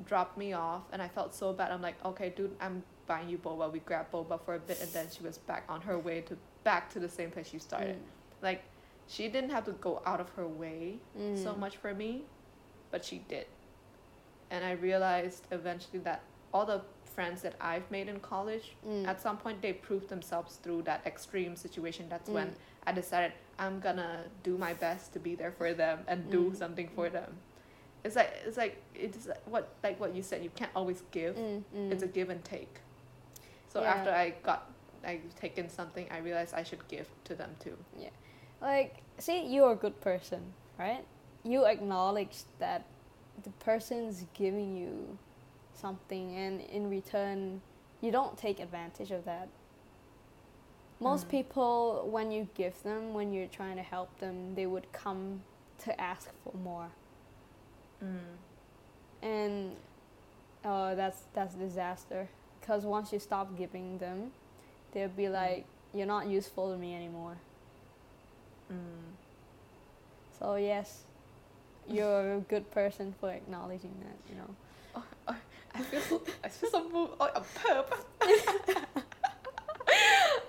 [0.06, 1.70] dropped me off, and I felt so bad.
[1.72, 3.70] I'm like, okay, dude, I'm buying you boba.
[3.72, 6.36] We grabbed boba for a bit, and then she was back on her way to
[6.64, 7.96] back to the same place she started.
[8.42, 8.62] Like,
[9.06, 12.22] she didn't have to go out of her way mm, so mm, much for me,
[12.90, 13.46] but she did.
[14.50, 19.20] And I realized eventually that all the friends that I've made in college, mm, at
[19.20, 22.06] some point they proved themselves through that extreme situation.
[22.08, 22.54] That's when mm,
[22.86, 26.56] I decided I'm gonna do my best to be there for them and do Mm.
[26.56, 27.36] something for them.
[28.04, 30.42] It's like it's like it's like what like what you said.
[30.44, 31.36] You can't always give.
[31.36, 31.90] mm, mm.
[31.92, 32.80] It's a give and take.
[33.74, 33.92] So Yeah.
[33.94, 34.70] after I got
[35.04, 37.76] I taken something, I realized I should give to them too.
[37.98, 38.08] Yeah.
[38.62, 40.40] Like say you're a good person
[40.78, 41.04] right
[41.44, 42.84] you acknowledge that
[43.42, 45.18] the person's giving you
[45.74, 47.60] something and in return
[48.00, 49.48] you don't take advantage of that
[51.00, 51.30] most Mm.
[51.30, 55.42] people when you give them when you're trying to help them they would come
[55.84, 56.90] to ask for more
[58.02, 58.36] Mm.
[59.22, 59.76] and
[60.64, 62.28] oh, that's that's disaster
[62.64, 64.30] because once you stop giving them
[64.92, 67.36] they'll be like you're not useful to me anymore
[68.72, 69.12] Mm.
[70.38, 71.02] so yes
[71.86, 74.50] you're a good person for acknowledging that you know
[75.76, 76.22] I feel so.
[76.42, 77.12] I feel so moved.
[77.20, 77.90] Oh, I'm perp.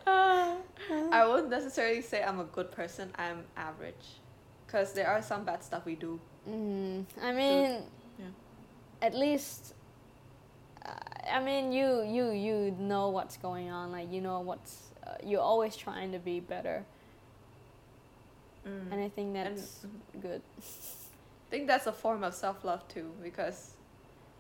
[0.08, 0.56] Uh,
[1.12, 3.12] I won't necessarily say I'm a good person.
[3.18, 4.22] I'm average,
[4.66, 6.20] because there are some bad stuff we do.
[6.48, 7.82] mm, i mean
[8.20, 8.26] Yeah.
[9.02, 9.74] at least
[11.32, 15.42] i mean you you you know what's going on like you know what's uh, you're
[15.42, 16.86] always trying to be better
[18.68, 18.92] Mm.
[18.92, 19.86] and i think And- that's
[20.22, 23.76] good I think that's a form of self love too, because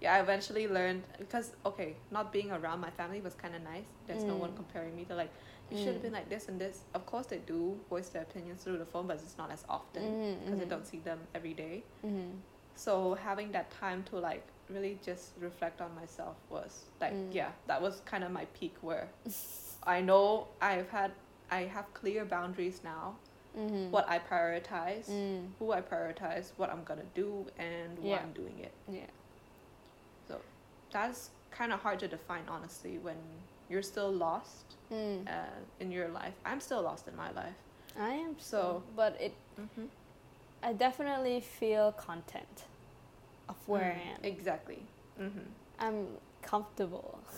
[0.01, 3.85] yeah, I eventually learned because okay, not being around my family was kind of nice.
[4.07, 4.55] There's no one Mm.
[4.55, 5.31] comparing me to like
[5.69, 6.01] you should have Mm.
[6.01, 6.81] been like this and this.
[6.93, 10.03] Of course, they do voice their opinions through the phone, but it's not as often
[10.43, 10.69] because I mhm.
[10.69, 11.83] don't see them every day.
[12.03, 12.31] Mhm.
[12.75, 17.33] So having that time to like really just reflect on myself was like Mm.
[17.33, 19.07] yeah, that was kind of my peak where
[19.83, 21.11] I know I've had
[21.51, 23.15] I have clear boundaries now.
[23.55, 23.89] Mhm.
[23.91, 25.51] What I prioritize, Mm.
[25.59, 28.73] who I prioritize, what I'm gonna do, and why I'm doing it.
[28.89, 29.05] Yeah.
[30.27, 30.41] So
[30.91, 33.15] that's kind of hard to define honestly when
[33.69, 35.27] you're still lost Mm.
[35.27, 36.33] uh, in your life.
[36.45, 37.55] I'm still lost in my life.
[37.97, 39.33] I am So- so, but it.
[39.59, 39.85] Mm-hmm.
[40.63, 42.65] I definitely feel content
[43.49, 44.19] of where I am.
[44.23, 44.81] Exactly.
[45.21, 45.39] Mm-hmm.
[45.79, 46.07] I'm
[46.41, 47.19] comfortable.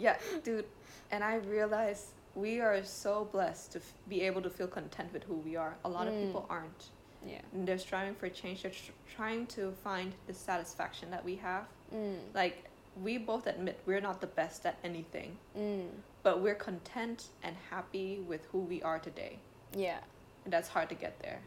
[0.00, 0.64] Yeah, dude.
[1.10, 5.24] And I realize we are so blessed to f- be able to feel content with
[5.24, 5.74] who we are.
[5.84, 6.26] A lot of Mm.
[6.26, 6.90] people aren't.
[7.26, 7.40] Yeah.
[7.52, 8.62] And they're striving for change.
[8.62, 11.64] They're tr- trying to find the satisfaction that we have.
[11.92, 12.18] Mm.
[12.32, 12.62] Like,
[13.02, 15.88] we both admit we're not the best at anything, Mm.
[16.22, 19.40] but we're content and happy with who we are today.
[19.74, 19.98] Yeah.
[20.44, 21.40] And that's hard to get there.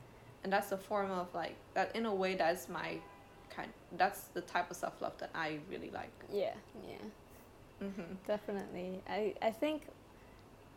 [0.43, 2.99] And that's a form of, like, that in a way, that's my
[3.55, 6.11] kind, that's the type of self love that I really like.
[6.31, 6.53] Yeah.
[6.87, 7.85] Yeah.
[7.87, 8.13] Mm-hmm.
[8.27, 9.01] Definitely.
[9.09, 9.83] I I think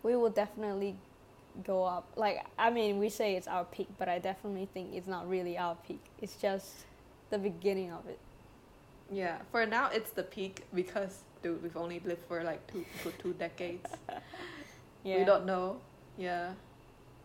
[0.03, 0.97] we will definitely
[1.65, 2.09] go up.
[2.17, 5.57] Like I mean, we say it's our peak, but I definitely think it's not really
[5.59, 6.03] our peak.
[6.21, 6.87] It's just
[7.31, 8.19] the beginning of it.
[9.11, 13.11] Yeah, for now it's the peak because dude, we've only lived for like two for
[13.13, 13.91] two decades.
[15.05, 15.19] Yeah.
[15.19, 15.81] We don't know.
[16.17, 16.53] Yeah.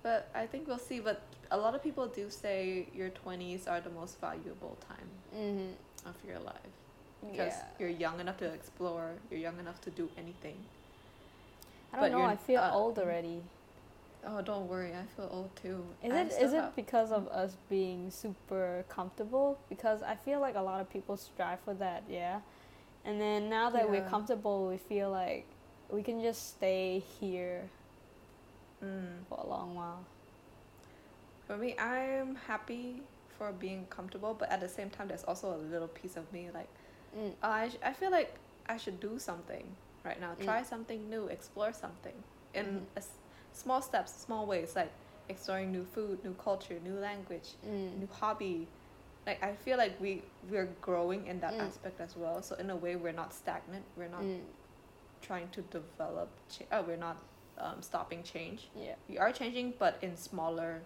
[0.09, 0.99] But I think we'll see.
[0.99, 5.73] But a lot of people do say your twenties are the most valuable time Mhm.
[6.09, 6.73] of your life
[7.21, 7.67] because Yeah.
[7.79, 9.09] you're young enough to explore.
[9.29, 10.57] You're young enough to do anything.
[11.93, 12.25] I don't but know.
[12.25, 13.43] I feel uh, old already.
[14.25, 14.93] Oh, don't worry.
[14.95, 15.79] I feel old too.
[16.01, 19.59] Is it is it because of us being super comfortable?
[19.69, 22.41] Because I feel like a lot of people strive for that, yeah.
[23.05, 25.45] And then now that we're comfortable, we feel like
[25.95, 27.69] we can just stay here
[28.83, 29.25] Mm.
[29.27, 29.99] for a long while.
[31.47, 33.01] For me, I'm happy
[33.37, 36.49] for being comfortable, but at the same time, there's also a little piece of me
[36.53, 36.67] like.
[37.17, 37.33] Mm.
[37.41, 38.35] I, sh- I feel like
[38.67, 39.65] I should do something
[40.05, 40.33] right now.
[40.39, 40.43] Mm.
[40.45, 42.13] Try something new, explore something
[42.53, 42.81] in Mhm.
[42.95, 43.09] a s-
[43.53, 44.91] small steps, small ways, like
[45.27, 47.97] exploring new food, new culture, new language, Mm.
[47.99, 48.67] new hobby.
[49.25, 51.61] Like I feel like we we're growing in that Mm.
[51.67, 52.41] aspect as well.
[52.43, 53.85] So in a way, we're not stagnant.
[53.97, 54.41] We're not Mm.
[55.21, 56.29] trying to develop.
[56.49, 57.17] Cha- oh, we're not
[57.59, 58.69] um, stopping change.
[58.75, 58.95] Yeah.
[59.07, 60.81] We are changing, but in smaller,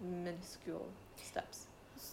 [0.00, 1.66] minuscule steps.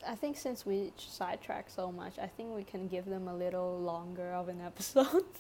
[0.07, 3.79] I think since we sidetrack so much, I think we can give them a little
[3.79, 5.25] longer of an episode.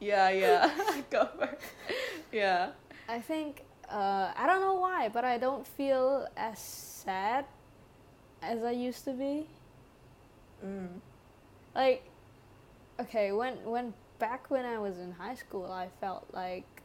[0.00, 0.68] Yeah, yeah.
[1.10, 1.60] Go for it.
[2.32, 2.70] Yeah.
[3.08, 7.44] I think uh, I don't know why, but I don't feel as sad
[8.42, 9.46] as I used to be.
[10.66, 10.88] Mm.
[11.72, 12.02] Like,
[12.98, 16.81] okay, when when back when I was in high school, I felt like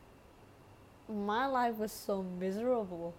[1.09, 3.13] my life was so miserable.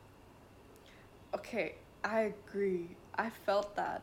[1.35, 1.74] Okay,
[2.05, 2.96] I agree.
[3.16, 4.03] I felt that.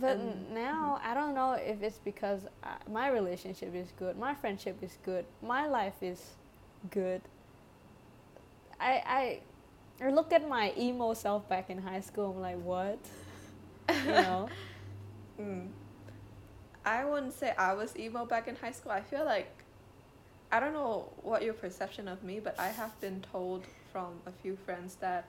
[0.00, 4.34] But And- now I don't know if it's because I, my relationship is good, my
[4.34, 6.20] friendship is good, my life is
[6.90, 7.20] good.
[8.80, 9.40] I
[10.00, 12.30] I I look at my emo self back in high school.
[12.32, 12.98] I'm like, what?
[14.04, 14.48] You know?
[15.40, 15.68] Mm.
[16.84, 18.92] I wouldn't say I was emo back in high school.
[18.92, 19.61] I feel like
[20.52, 24.30] I don't know what your perception of me, but I have been told from a
[24.42, 25.24] few friends that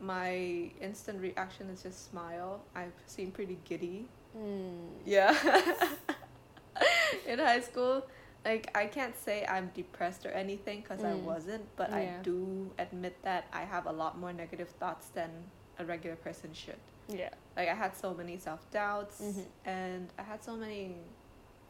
[0.00, 2.60] my instant reaction is just smile.
[2.74, 4.08] I seem pretty giddy.
[4.36, 4.88] Mm.
[5.06, 5.32] Yeah.
[7.26, 8.04] in high school,
[8.44, 11.22] like I can't say I'm depressed or anything because I Mm.
[11.24, 15.30] wasn't, but I do admit that I have a lot more negative thoughts than
[15.78, 16.80] a regular person should.
[17.08, 17.30] Yeah.
[17.56, 19.44] Like I had so many self doubts Mhm.
[19.64, 20.96] and I had so many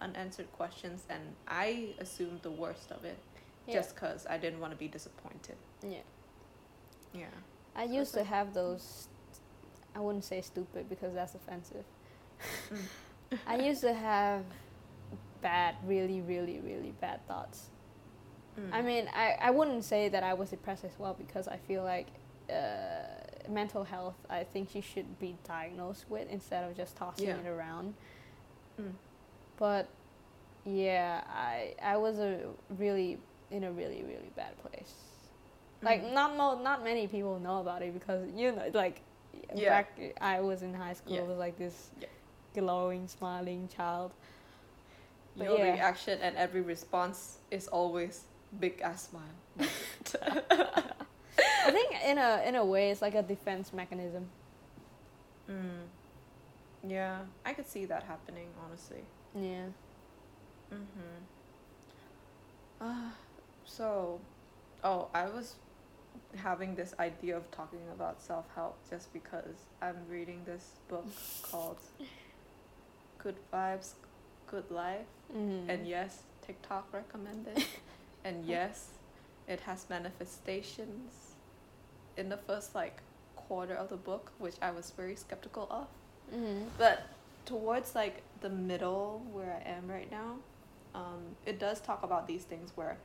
[0.00, 3.18] unanswered questions and I assumed the worst of it.
[3.66, 3.74] Yeah.
[3.74, 5.56] just because I didn't want to be disappointed.
[5.82, 5.98] yeah.
[7.12, 7.26] Yeah.
[7.76, 9.06] I So used to have those.
[9.94, 11.84] I wouldn't say stupid because that's offensive.
[12.72, 13.38] Mm.
[13.46, 14.44] I used to have
[15.42, 17.68] bad, really, really, really bad thoughts.
[18.58, 18.70] Mm.
[18.72, 21.82] I mean, I, I wouldn't say that I was depressed as well because I feel
[21.84, 22.08] like
[22.48, 22.52] uh,
[23.48, 27.36] mental health, I think you should be diagnosed with instead of just tossing Yeah.
[27.36, 27.94] it around.
[28.80, 28.92] Mm.
[29.60, 29.86] But
[30.64, 32.40] yeah, I I was a
[32.78, 33.18] really
[33.52, 34.94] in a really really bad place.
[35.82, 36.12] Like Mm.
[36.12, 39.00] not mo- not many people know about it because you know like
[39.54, 39.68] Yeah.
[39.70, 39.88] back
[40.20, 41.22] I was in high school Yeah.
[41.22, 42.08] I was like this Yeah.
[42.54, 44.10] glowing smiling child.
[45.36, 45.72] but Your yeah.
[45.72, 48.24] reaction and every response is always
[48.58, 49.36] big ass smile.
[51.66, 54.28] I think in a in a way it's like a defense mechanism.
[55.48, 55.84] Mm.
[56.86, 59.04] Yeah, I could see that happening, honestly.
[59.34, 59.66] Yeah.
[60.72, 61.24] Mm-hmm.
[62.80, 63.10] Uh,
[63.64, 64.20] so,
[64.82, 65.54] oh, I was
[66.36, 71.06] having this idea of talking about self help just because I'm reading this book
[71.42, 71.78] called
[73.18, 73.92] Good Vibes,
[74.46, 75.06] Good Life.
[75.36, 75.68] Mm.
[75.68, 77.64] And yes, TikTok recommended.
[78.24, 78.88] and yes,
[79.48, 81.34] it has manifestations
[82.16, 83.00] in the first like
[83.36, 85.86] quarter of the book, which I was very skeptical of.
[86.34, 86.64] Mm.
[86.78, 87.06] But
[87.46, 90.36] towards like the middle where I am right now,
[90.94, 92.98] um, it does talk about these things where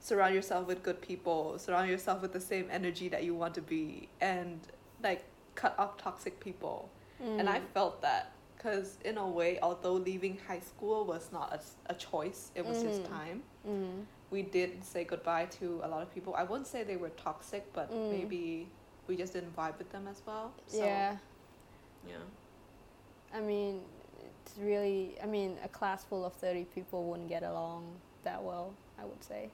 [0.00, 3.62] surround yourself with good people, surround yourself with the same energy that you want to
[3.62, 4.60] be, and
[5.02, 5.24] like
[5.54, 6.88] cut off toxic people.
[7.20, 7.66] And I Mm.
[7.72, 12.66] felt that because in a way, although leaving high school was not a choice, it
[12.66, 13.08] was just Mm.
[13.08, 13.42] time.
[13.66, 14.06] Mm.
[14.30, 16.34] We did say goodbye to a lot of people.
[16.34, 18.10] I wouldn't say they were toxic, but Mm.
[18.10, 18.68] maybe
[19.06, 20.52] we just didn't vibe with them as well.
[20.66, 21.18] So, yeah.
[22.06, 22.24] Yeah.
[23.32, 23.82] I mean,
[24.44, 25.16] it's really.
[25.22, 27.86] I mean, a class full of thirty people wouldn't get along
[28.24, 28.74] that well.
[28.98, 29.50] I would say.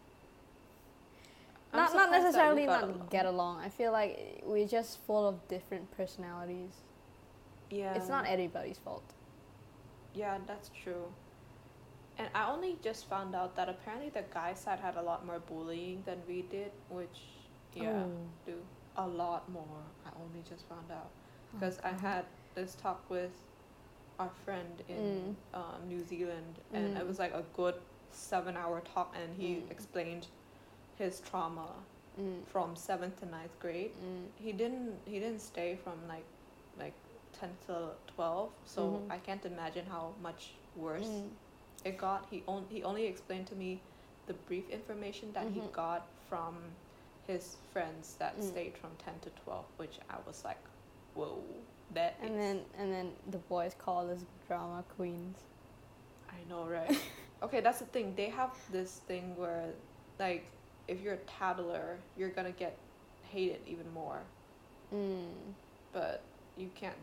[1.72, 3.08] I'm not not surprised that we necessarily not along.
[3.10, 3.60] get along.
[3.60, 6.72] I feel like we're just full of different personalities.
[7.70, 7.94] Yeah.
[7.94, 9.04] It's not anybody's fault.
[10.14, 11.04] Yeah, that's true.
[12.16, 15.38] And I only just found out that apparently the guy side had a lot more
[15.40, 17.20] bullying than we did, which
[17.74, 18.10] yeah, Oh.
[18.46, 18.54] do
[18.96, 19.82] a lot more.
[20.06, 22.24] I only just found out Oh, because I had
[22.54, 23.30] this talk with
[24.18, 27.06] our friend in um, New Zealand, and it Mm.
[27.08, 27.74] was like a good
[28.10, 29.70] seven-hour talk, and he Mm.
[29.70, 30.26] explained
[30.96, 31.68] his trauma
[32.18, 32.44] Mm.
[32.46, 33.92] from seventh to ninth grade.
[34.04, 34.26] Mm.
[34.44, 36.24] He didn't he didn't stay from like
[36.78, 36.94] like
[37.38, 39.10] ten to twelve, so Mhm.
[39.12, 41.30] I can't imagine how much worse Mm.
[41.84, 42.26] it got.
[42.30, 43.80] He on, he only explained to me
[44.26, 45.72] the brief information that he Mhm.
[45.72, 46.56] got from
[47.26, 48.42] his friends that Mm.
[48.50, 50.62] stayed from ten to twelve, which I was like,
[51.14, 51.42] whoa,
[51.94, 55.38] that And is- then and then the boys call us drama queens.
[56.30, 56.98] I know, right?
[57.42, 58.14] okay, that's the thing.
[58.16, 59.66] They have this thing where,
[60.18, 60.44] like,
[60.86, 62.76] if you're a tattler, you're gonna get
[63.30, 64.20] hated even more.
[64.94, 65.26] Mm.
[65.92, 66.22] but
[66.56, 66.96] you can't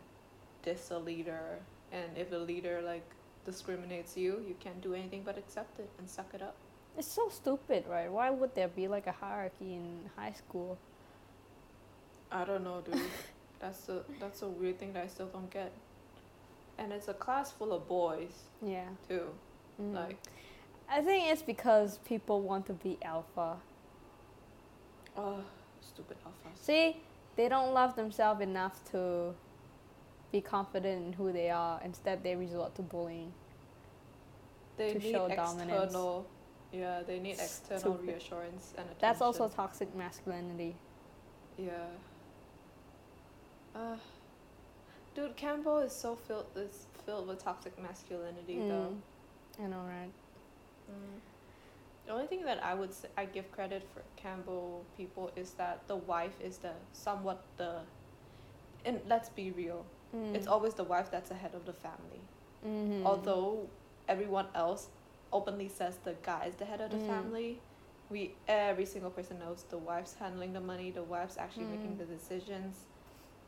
[0.64, 1.60] diss a leader
[1.92, 3.04] and if a leader like
[3.44, 6.56] discriminates you you can't do anything but accept it and suck it up
[6.98, 8.10] It's so stupid, right?
[8.10, 10.78] Why would there be like a hierarchy in high school?
[12.32, 13.00] i don't know dude
[13.60, 15.72] that's a that's a weird thing that i still don't get
[16.78, 18.88] and it's a class full of boys Yeah.
[19.08, 19.28] too
[19.80, 19.94] Mm.
[19.94, 20.16] like
[20.88, 23.56] I think it's because people want to be alpha.
[25.16, 25.40] oh
[25.80, 26.96] stupid alphas See,
[27.36, 29.34] they don't love themselves enough to
[30.32, 31.80] be confident in who they are.
[31.84, 33.32] Instead, they resort to bullying.
[34.78, 35.84] they to need show dominance.
[35.84, 36.26] external
[36.72, 38.06] yeah they need external Stupid.
[38.08, 40.74] reassurance and attention That's also toxic masculinity.
[41.58, 41.72] Yeah.
[43.76, 43.96] Uh,
[45.14, 48.92] dude, Cambo is so filled is filled with toxic masculinity though.
[49.60, 49.64] Mm.
[49.64, 50.10] I know, right?
[50.90, 51.20] Mm.
[52.06, 55.86] The only thing that I would say, I give credit for Cambo people is that
[55.88, 57.80] the wife is the somewhat the,
[58.84, 60.34] and let's be real, Mm.
[60.36, 62.20] it's always the wife that's the head of the family.
[62.64, 63.04] Mhm.
[63.04, 63.68] Although
[64.08, 64.88] everyone else
[65.32, 67.06] openly says the guy is the head of the Mm.
[67.08, 67.60] family,
[68.08, 71.98] we every single person knows the wife's handling the money, the wife's actually making Mm.
[71.98, 72.86] the decisions.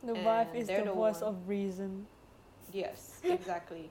[0.02, 2.06] The wife is the the voice one- of reason.
[2.72, 3.90] Yes, exactly.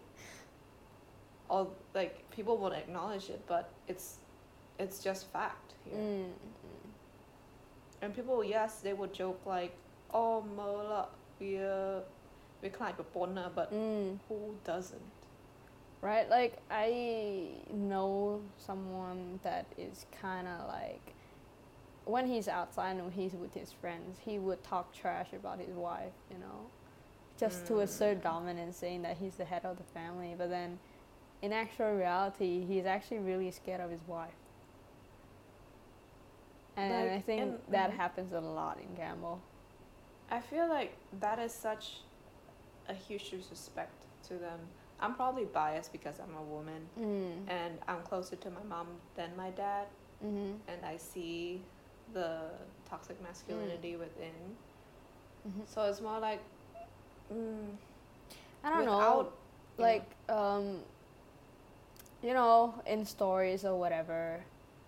[1.50, 4.18] All like people won't acknowledge it, but it's
[4.80, 5.98] it's just fact here.
[5.98, 6.32] Mm.
[8.02, 9.74] And people, yes, they would joke like,
[10.14, 11.08] "Oh, Mola,
[11.40, 12.02] we uh,
[12.62, 14.20] we climb a corner," but Mm.
[14.28, 15.02] who doesn't?
[16.02, 16.30] Right?
[16.30, 21.16] Like, I know someone that is kind of like,
[22.10, 26.14] when he's outside and he's with his friends, he would talk trash about his wife,
[26.32, 26.68] you know?
[27.38, 28.24] Just to assert Mm.
[28.24, 30.34] dominance, saying that he's the head of the family.
[30.38, 30.80] But then,
[31.42, 34.34] in actual reality, he's actually really scared of his wife.
[36.76, 37.96] and Like, I think and- that mhm.
[37.96, 39.40] happens a lot in Cambo.
[40.30, 42.02] I feel like that is such
[42.88, 44.60] a huge disrespect to them.
[45.00, 47.50] I'm probably biased because I'm a woman Mm.
[47.50, 49.88] and I'm closer to my mom than my dad,
[50.24, 50.58] Mm-hmm.
[50.70, 51.64] and I see
[52.14, 52.40] the
[52.90, 54.32] toxic masculinity within.
[55.48, 55.62] Mm-hmm.
[55.66, 56.40] So it's more like,
[57.34, 57.58] mm,
[58.64, 58.98] I don't know.
[58.98, 60.80] without, know- like um
[62.24, 64.44] you know in stories or whatever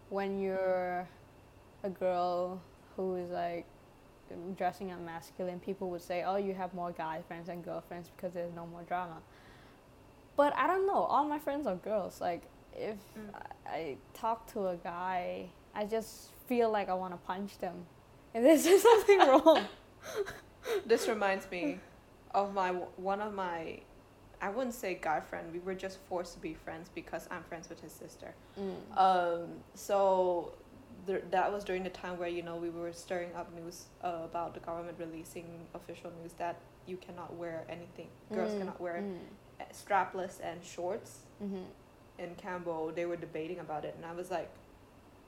[0.09, 1.07] when you're
[1.84, 2.59] a girl
[2.95, 3.65] who is like
[4.57, 8.34] dressing up masculine people would say oh you have more guy friends and girlfriends because
[8.34, 9.17] there's no more drama
[10.36, 12.41] but i don't know all my friends are girls like
[12.76, 13.34] if Mm.
[13.67, 17.78] I, I talk to a guy i just feel like i want to punch them
[18.34, 19.62] if there's just something wrong
[20.86, 21.80] This reminds me
[22.39, 22.70] of my
[23.12, 23.80] one of my
[24.41, 25.45] I wouldn't say guy friend.
[25.52, 28.30] We were just forced to be friends because I'm friends with his sister.
[28.60, 28.76] Mm.
[29.06, 30.54] Um, so
[31.08, 34.22] th- that was during the time where you know we were stirring up news uh,
[34.30, 35.47] about the government releasing
[35.80, 38.08] official news that you cannot wear anything.
[38.34, 39.18] Girls Mm, cannot wear mm,
[39.84, 41.12] strapless and shorts
[41.43, 41.64] mhm.
[42.24, 42.93] in Cambo.
[42.97, 44.50] They were debating about it, and I was like,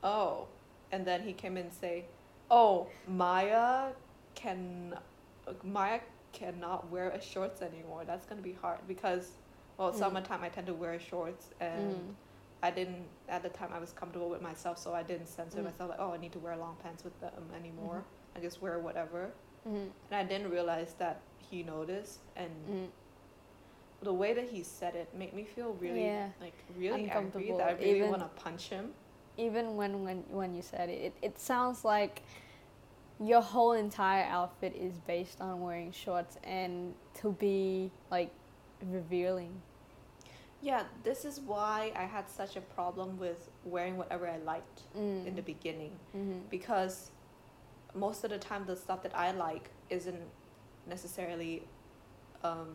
[0.03, 0.47] oh.
[0.91, 2.05] And then he came in and say,
[2.49, 3.91] oh, Maya
[4.35, 4.95] can,
[5.63, 5.99] Maya
[6.33, 8.03] cannot wear a shorts anymore.
[8.05, 9.31] That's gonna be hard because,
[9.77, 9.99] well, Mm.
[9.99, 11.95] summertime I tend to wear shorts and.
[11.95, 12.13] Mm.
[12.63, 15.63] I didn't at the time I was comfortable with myself, so I didn't censor Mm.
[15.63, 18.03] myself like, oh, I need to wear long pants with them anymore.
[18.35, 18.37] Mhm.
[18.37, 19.31] I just wear whatever,
[19.67, 19.89] Mhm.
[20.11, 22.87] and I didn't realize that he noticed, and Mm.
[24.03, 26.29] the way that he said it made me feel really Yeah.
[26.39, 28.93] like really angry that I really want to punch him.
[29.37, 32.21] Even when when when you said it, it, it sounds like
[33.23, 38.31] your whole entire outfit is based on wearing shorts and to be like
[38.89, 39.61] revealing.
[40.63, 45.25] Yeah, this is why I had such a problem with wearing whatever I liked Mm.
[45.27, 46.39] in the beginning mm-hmm.
[46.49, 47.09] because
[47.95, 50.21] most of the time the stuff that I like isn't
[50.87, 51.63] necessarily
[52.43, 52.69] um,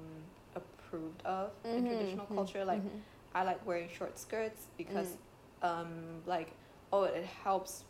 [0.54, 2.64] approved of in Mm-hmm, traditional culture.
[2.64, 2.82] Like
[3.34, 5.16] I like wearing short skirts because
[5.62, 6.52] um like
[6.92, 7.84] oh it helps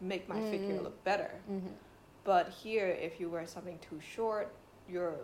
[0.00, 0.82] make my figure Mm.
[0.84, 1.30] look better.
[1.46, 1.58] hmm
[2.24, 4.52] But here if you wear something too short,
[4.88, 5.16] you're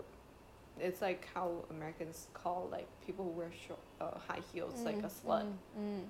[0.81, 5.11] it's like how Americans call like people who wear short uh, high heels like a
[5.11, 5.47] slut.
[5.79, 6.05] Mm.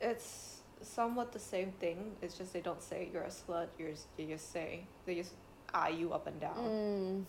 [0.00, 2.12] It's somewhat the same thing.
[2.22, 3.68] It's just they don't say you're a slut.
[3.78, 5.32] You're you just say they just
[5.72, 6.56] eye you up and down.
[6.56, 7.24] Mm.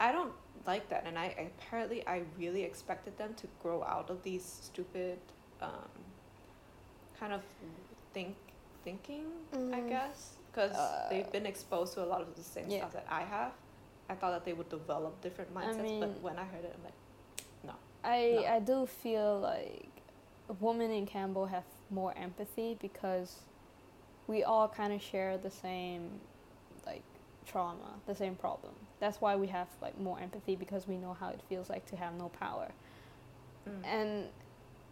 [0.00, 0.32] I don't
[0.66, 5.18] like that, and I apparently I really expected them to grow out of these stupid,
[5.60, 5.88] um,
[7.20, 7.42] kind of
[8.12, 8.36] think
[8.84, 9.24] thinking.
[9.52, 9.88] I Mm.
[9.88, 10.72] guess because
[11.10, 12.78] they've Uh, been exposed to a lot of the same yeah.
[12.78, 13.52] stuff that I have.
[14.08, 16.84] I thought that they would develop different mindsets, but mean- when I heard it, I'm
[16.84, 16.94] like,
[18.04, 18.46] I No.
[18.56, 19.90] I do feel like
[20.60, 23.40] women in Cambo have more empathy because
[24.28, 26.20] we all kind of share the same
[26.86, 27.02] like
[27.44, 28.74] trauma, the same problem.
[29.00, 31.96] That's why we have like more empathy because we know how it feels like to
[31.96, 32.68] have no power.
[33.66, 34.28] mm, And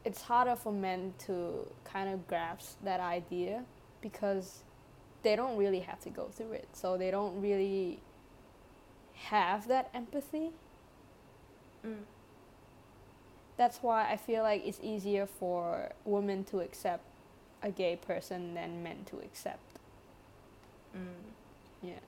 [0.06, 3.64] it's harder for men to kind of grasp that idea
[4.00, 4.62] because
[5.22, 6.68] they don't really have to go through it.
[6.72, 8.00] So they don't really
[9.14, 10.50] have that empathy.
[11.84, 12.04] mm,
[13.56, 17.04] That's why I feel like it's easier for women to accept
[17.62, 19.78] a gay person than men to accept.
[20.96, 21.00] mm.
[21.82, 22.00] Yeah.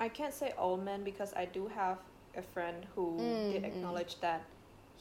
[0.00, 1.98] I can't say all men because I do have
[2.36, 3.66] a friend who Mm, did mm.
[3.66, 4.42] acknowledge that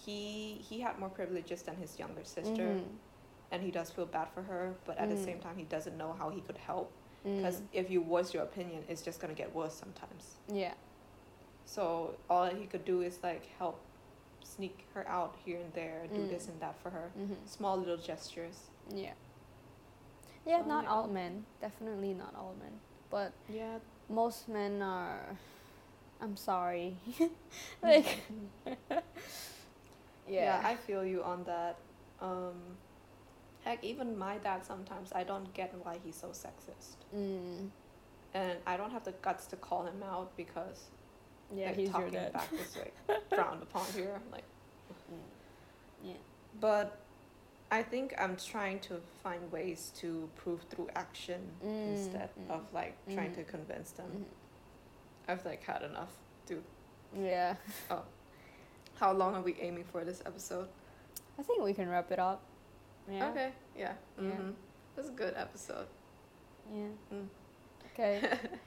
[0.05, 2.83] he he had more privileges than his younger sister, Mhm.
[3.51, 4.75] and he does feel bad for her.
[4.85, 5.25] But at the Mm.
[5.25, 6.91] same time, he doesn't know how he could help
[7.25, 7.35] Mm.
[7.37, 10.37] because if you voice your opinion, it's just gonna get worse sometimes.
[10.47, 10.73] yeah.
[11.65, 13.79] So all he could do is like help
[14.43, 16.29] sneak her out here and there, do Mm.
[16.29, 17.09] this and that for her.
[17.15, 18.69] hmm Small little gestures.
[18.89, 19.13] Yeah.
[20.45, 20.91] Yeah, So, not yeah.
[20.91, 21.45] all men.
[21.59, 22.79] Definitely not all men.
[23.09, 23.79] But Yeah.
[24.09, 25.37] most men are.
[26.21, 26.97] I'm sorry.
[27.83, 28.19] like.
[30.27, 30.61] yeah.
[30.61, 30.67] yeah.
[30.67, 31.77] I feel you on that.
[32.21, 32.55] Um,
[33.63, 36.95] heck, even my dad sometimes I don't get why he's so sexist.
[37.15, 37.69] mm,
[38.33, 40.85] and I don't have the guts to call him out because
[41.55, 42.33] yeah, like, he's your talking dad.
[42.33, 42.95] back is like
[43.29, 44.19] frowned upon here.
[44.31, 44.43] Like,
[46.03, 46.13] Yeah.
[46.59, 46.97] but
[47.71, 52.61] I think I'm trying to find ways to prove through action Mm, instead mm, of
[52.73, 53.35] like trying mhm.
[53.35, 54.07] to convince them.
[55.27, 55.31] Mhm.
[55.31, 56.11] I've like had enough.
[56.47, 56.63] To
[57.17, 57.55] Yeah.
[58.99, 60.67] How long are we aiming for this episode?
[61.39, 62.41] I think we can wrap it up.
[63.11, 63.29] Yeah.
[63.29, 63.51] Okay.
[63.77, 63.93] Yeah.
[64.21, 64.29] Yeah.
[64.31, 65.87] hmm It was a good episode.
[66.73, 66.87] Yeah.
[67.13, 67.27] Mm.
[67.93, 68.21] Okay.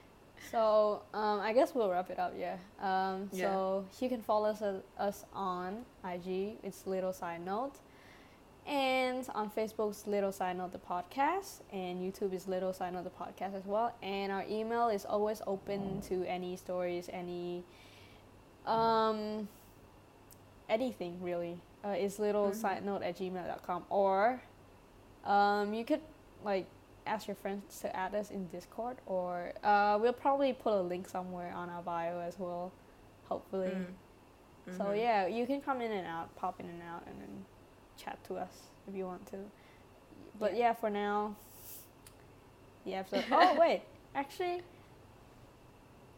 [0.51, 2.33] so um, I guess we'll wrap it up.
[2.37, 2.57] Yeah.
[2.81, 3.51] Um, Yeah.
[3.51, 4.63] So you can follow us,
[4.97, 6.57] us on IG.
[6.63, 7.73] It's little side note,
[8.65, 13.09] And on Facebook's Little Side Note the podcast, and YouTube is Little Side Note the
[13.09, 13.93] podcast as well.
[14.01, 17.63] And our email is always open to any stories, any,
[18.65, 19.47] um,
[20.71, 21.59] anything really.
[21.83, 22.55] Uh, it's little Mhm.
[22.55, 23.85] side note at gmail.com.
[23.89, 24.41] Or,
[25.25, 26.01] um, you could
[26.43, 26.65] like
[27.05, 31.07] ask your friends to add us in Discord, or uh, we'll probably put a link
[31.09, 32.71] somewhere on our bio as well,
[33.27, 33.75] hopefully.
[34.67, 34.77] Mm.
[34.77, 34.97] So Mhm.
[34.99, 37.45] yeah, you can come in and out, pop in and out, and then
[37.97, 39.37] chat to us if you want to.
[40.39, 40.59] But Yeah.
[40.69, 41.35] yeah, for now,
[42.85, 43.25] the episode.
[43.31, 43.81] oh wait,
[44.15, 44.61] actually.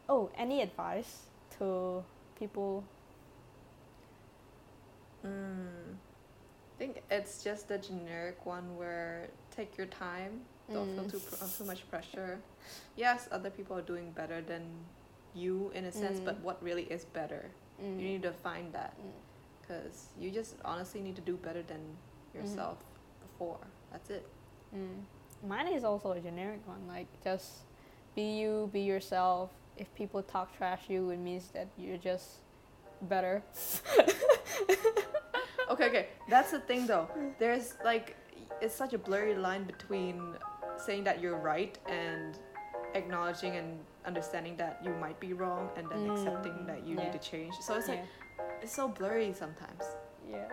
[0.09, 1.27] Oh, any advice
[1.57, 2.03] to
[2.37, 2.83] people?
[5.25, 5.95] Mm.
[5.95, 10.41] I think it's just the generic one where take your time.
[10.71, 11.11] Don't feel Mm.
[11.11, 12.39] too pr- too much pressure.
[12.95, 14.63] Yes, other people are doing better than
[15.35, 16.25] you in a sense, Mm.
[16.25, 17.51] but what really is better?
[17.81, 17.99] Mm.
[17.99, 19.11] You need to find that Mm.
[19.61, 21.97] because you just honestly need to do better than
[22.33, 22.77] yourself
[23.21, 23.59] before.
[23.91, 24.25] That's it.
[24.75, 25.03] Mm.
[25.43, 26.87] Mine is also a generic one.
[26.87, 27.65] Like just
[28.15, 29.51] be you, be yourself.
[29.77, 32.39] If people talk trash you, it means that you're just
[33.01, 33.43] better.
[35.69, 36.07] Okay, okay.
[36.29, 37.07] That's the thing though.
[37.39, 38.15] There's like
[38.61, 40.35] it's such a blurry line between
[40.77, 42.37] saying that you're right and
[42.93, 47.03] acknowledging and understanding that you might be wrong and then Mm, accepting that you yeah.
[47.05, 47.55] need to change.
[47.61, 47.95] So it's yeah.
[47.95, 48.05] like
[48.61, 49.83] it's so blurry sometimes.
[50.29, 50.45] yeah.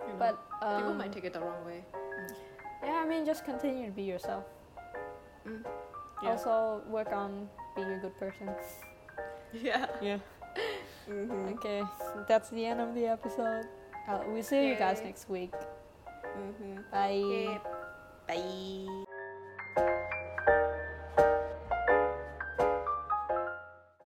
[0.00, 0.18] you know?
[0.18, 1.84] But um, people might take it the wrong way.
[2.84, 4.44] yeah, I mean, just continue to be yourself.
[5.46, 5.64] Mm.
[6.22, 6.30] Yeah.
[6.30, 8.50] Also, work on being a good person.
[9.52, 9.86] yeah.
[10.02, 10.18] Yeah.
[11.08, 11.54] Mm-hmm.
[11.54, 11.82] Okay,
[12.28, 13.66] that's the end of the episode.
[14.08, 15.52] Uh, we'll see you guys next week.
[16.36, 16.82] Mm-hmm.
[16.90, 17.60] Bye.
[18.26, 20.08] Bye.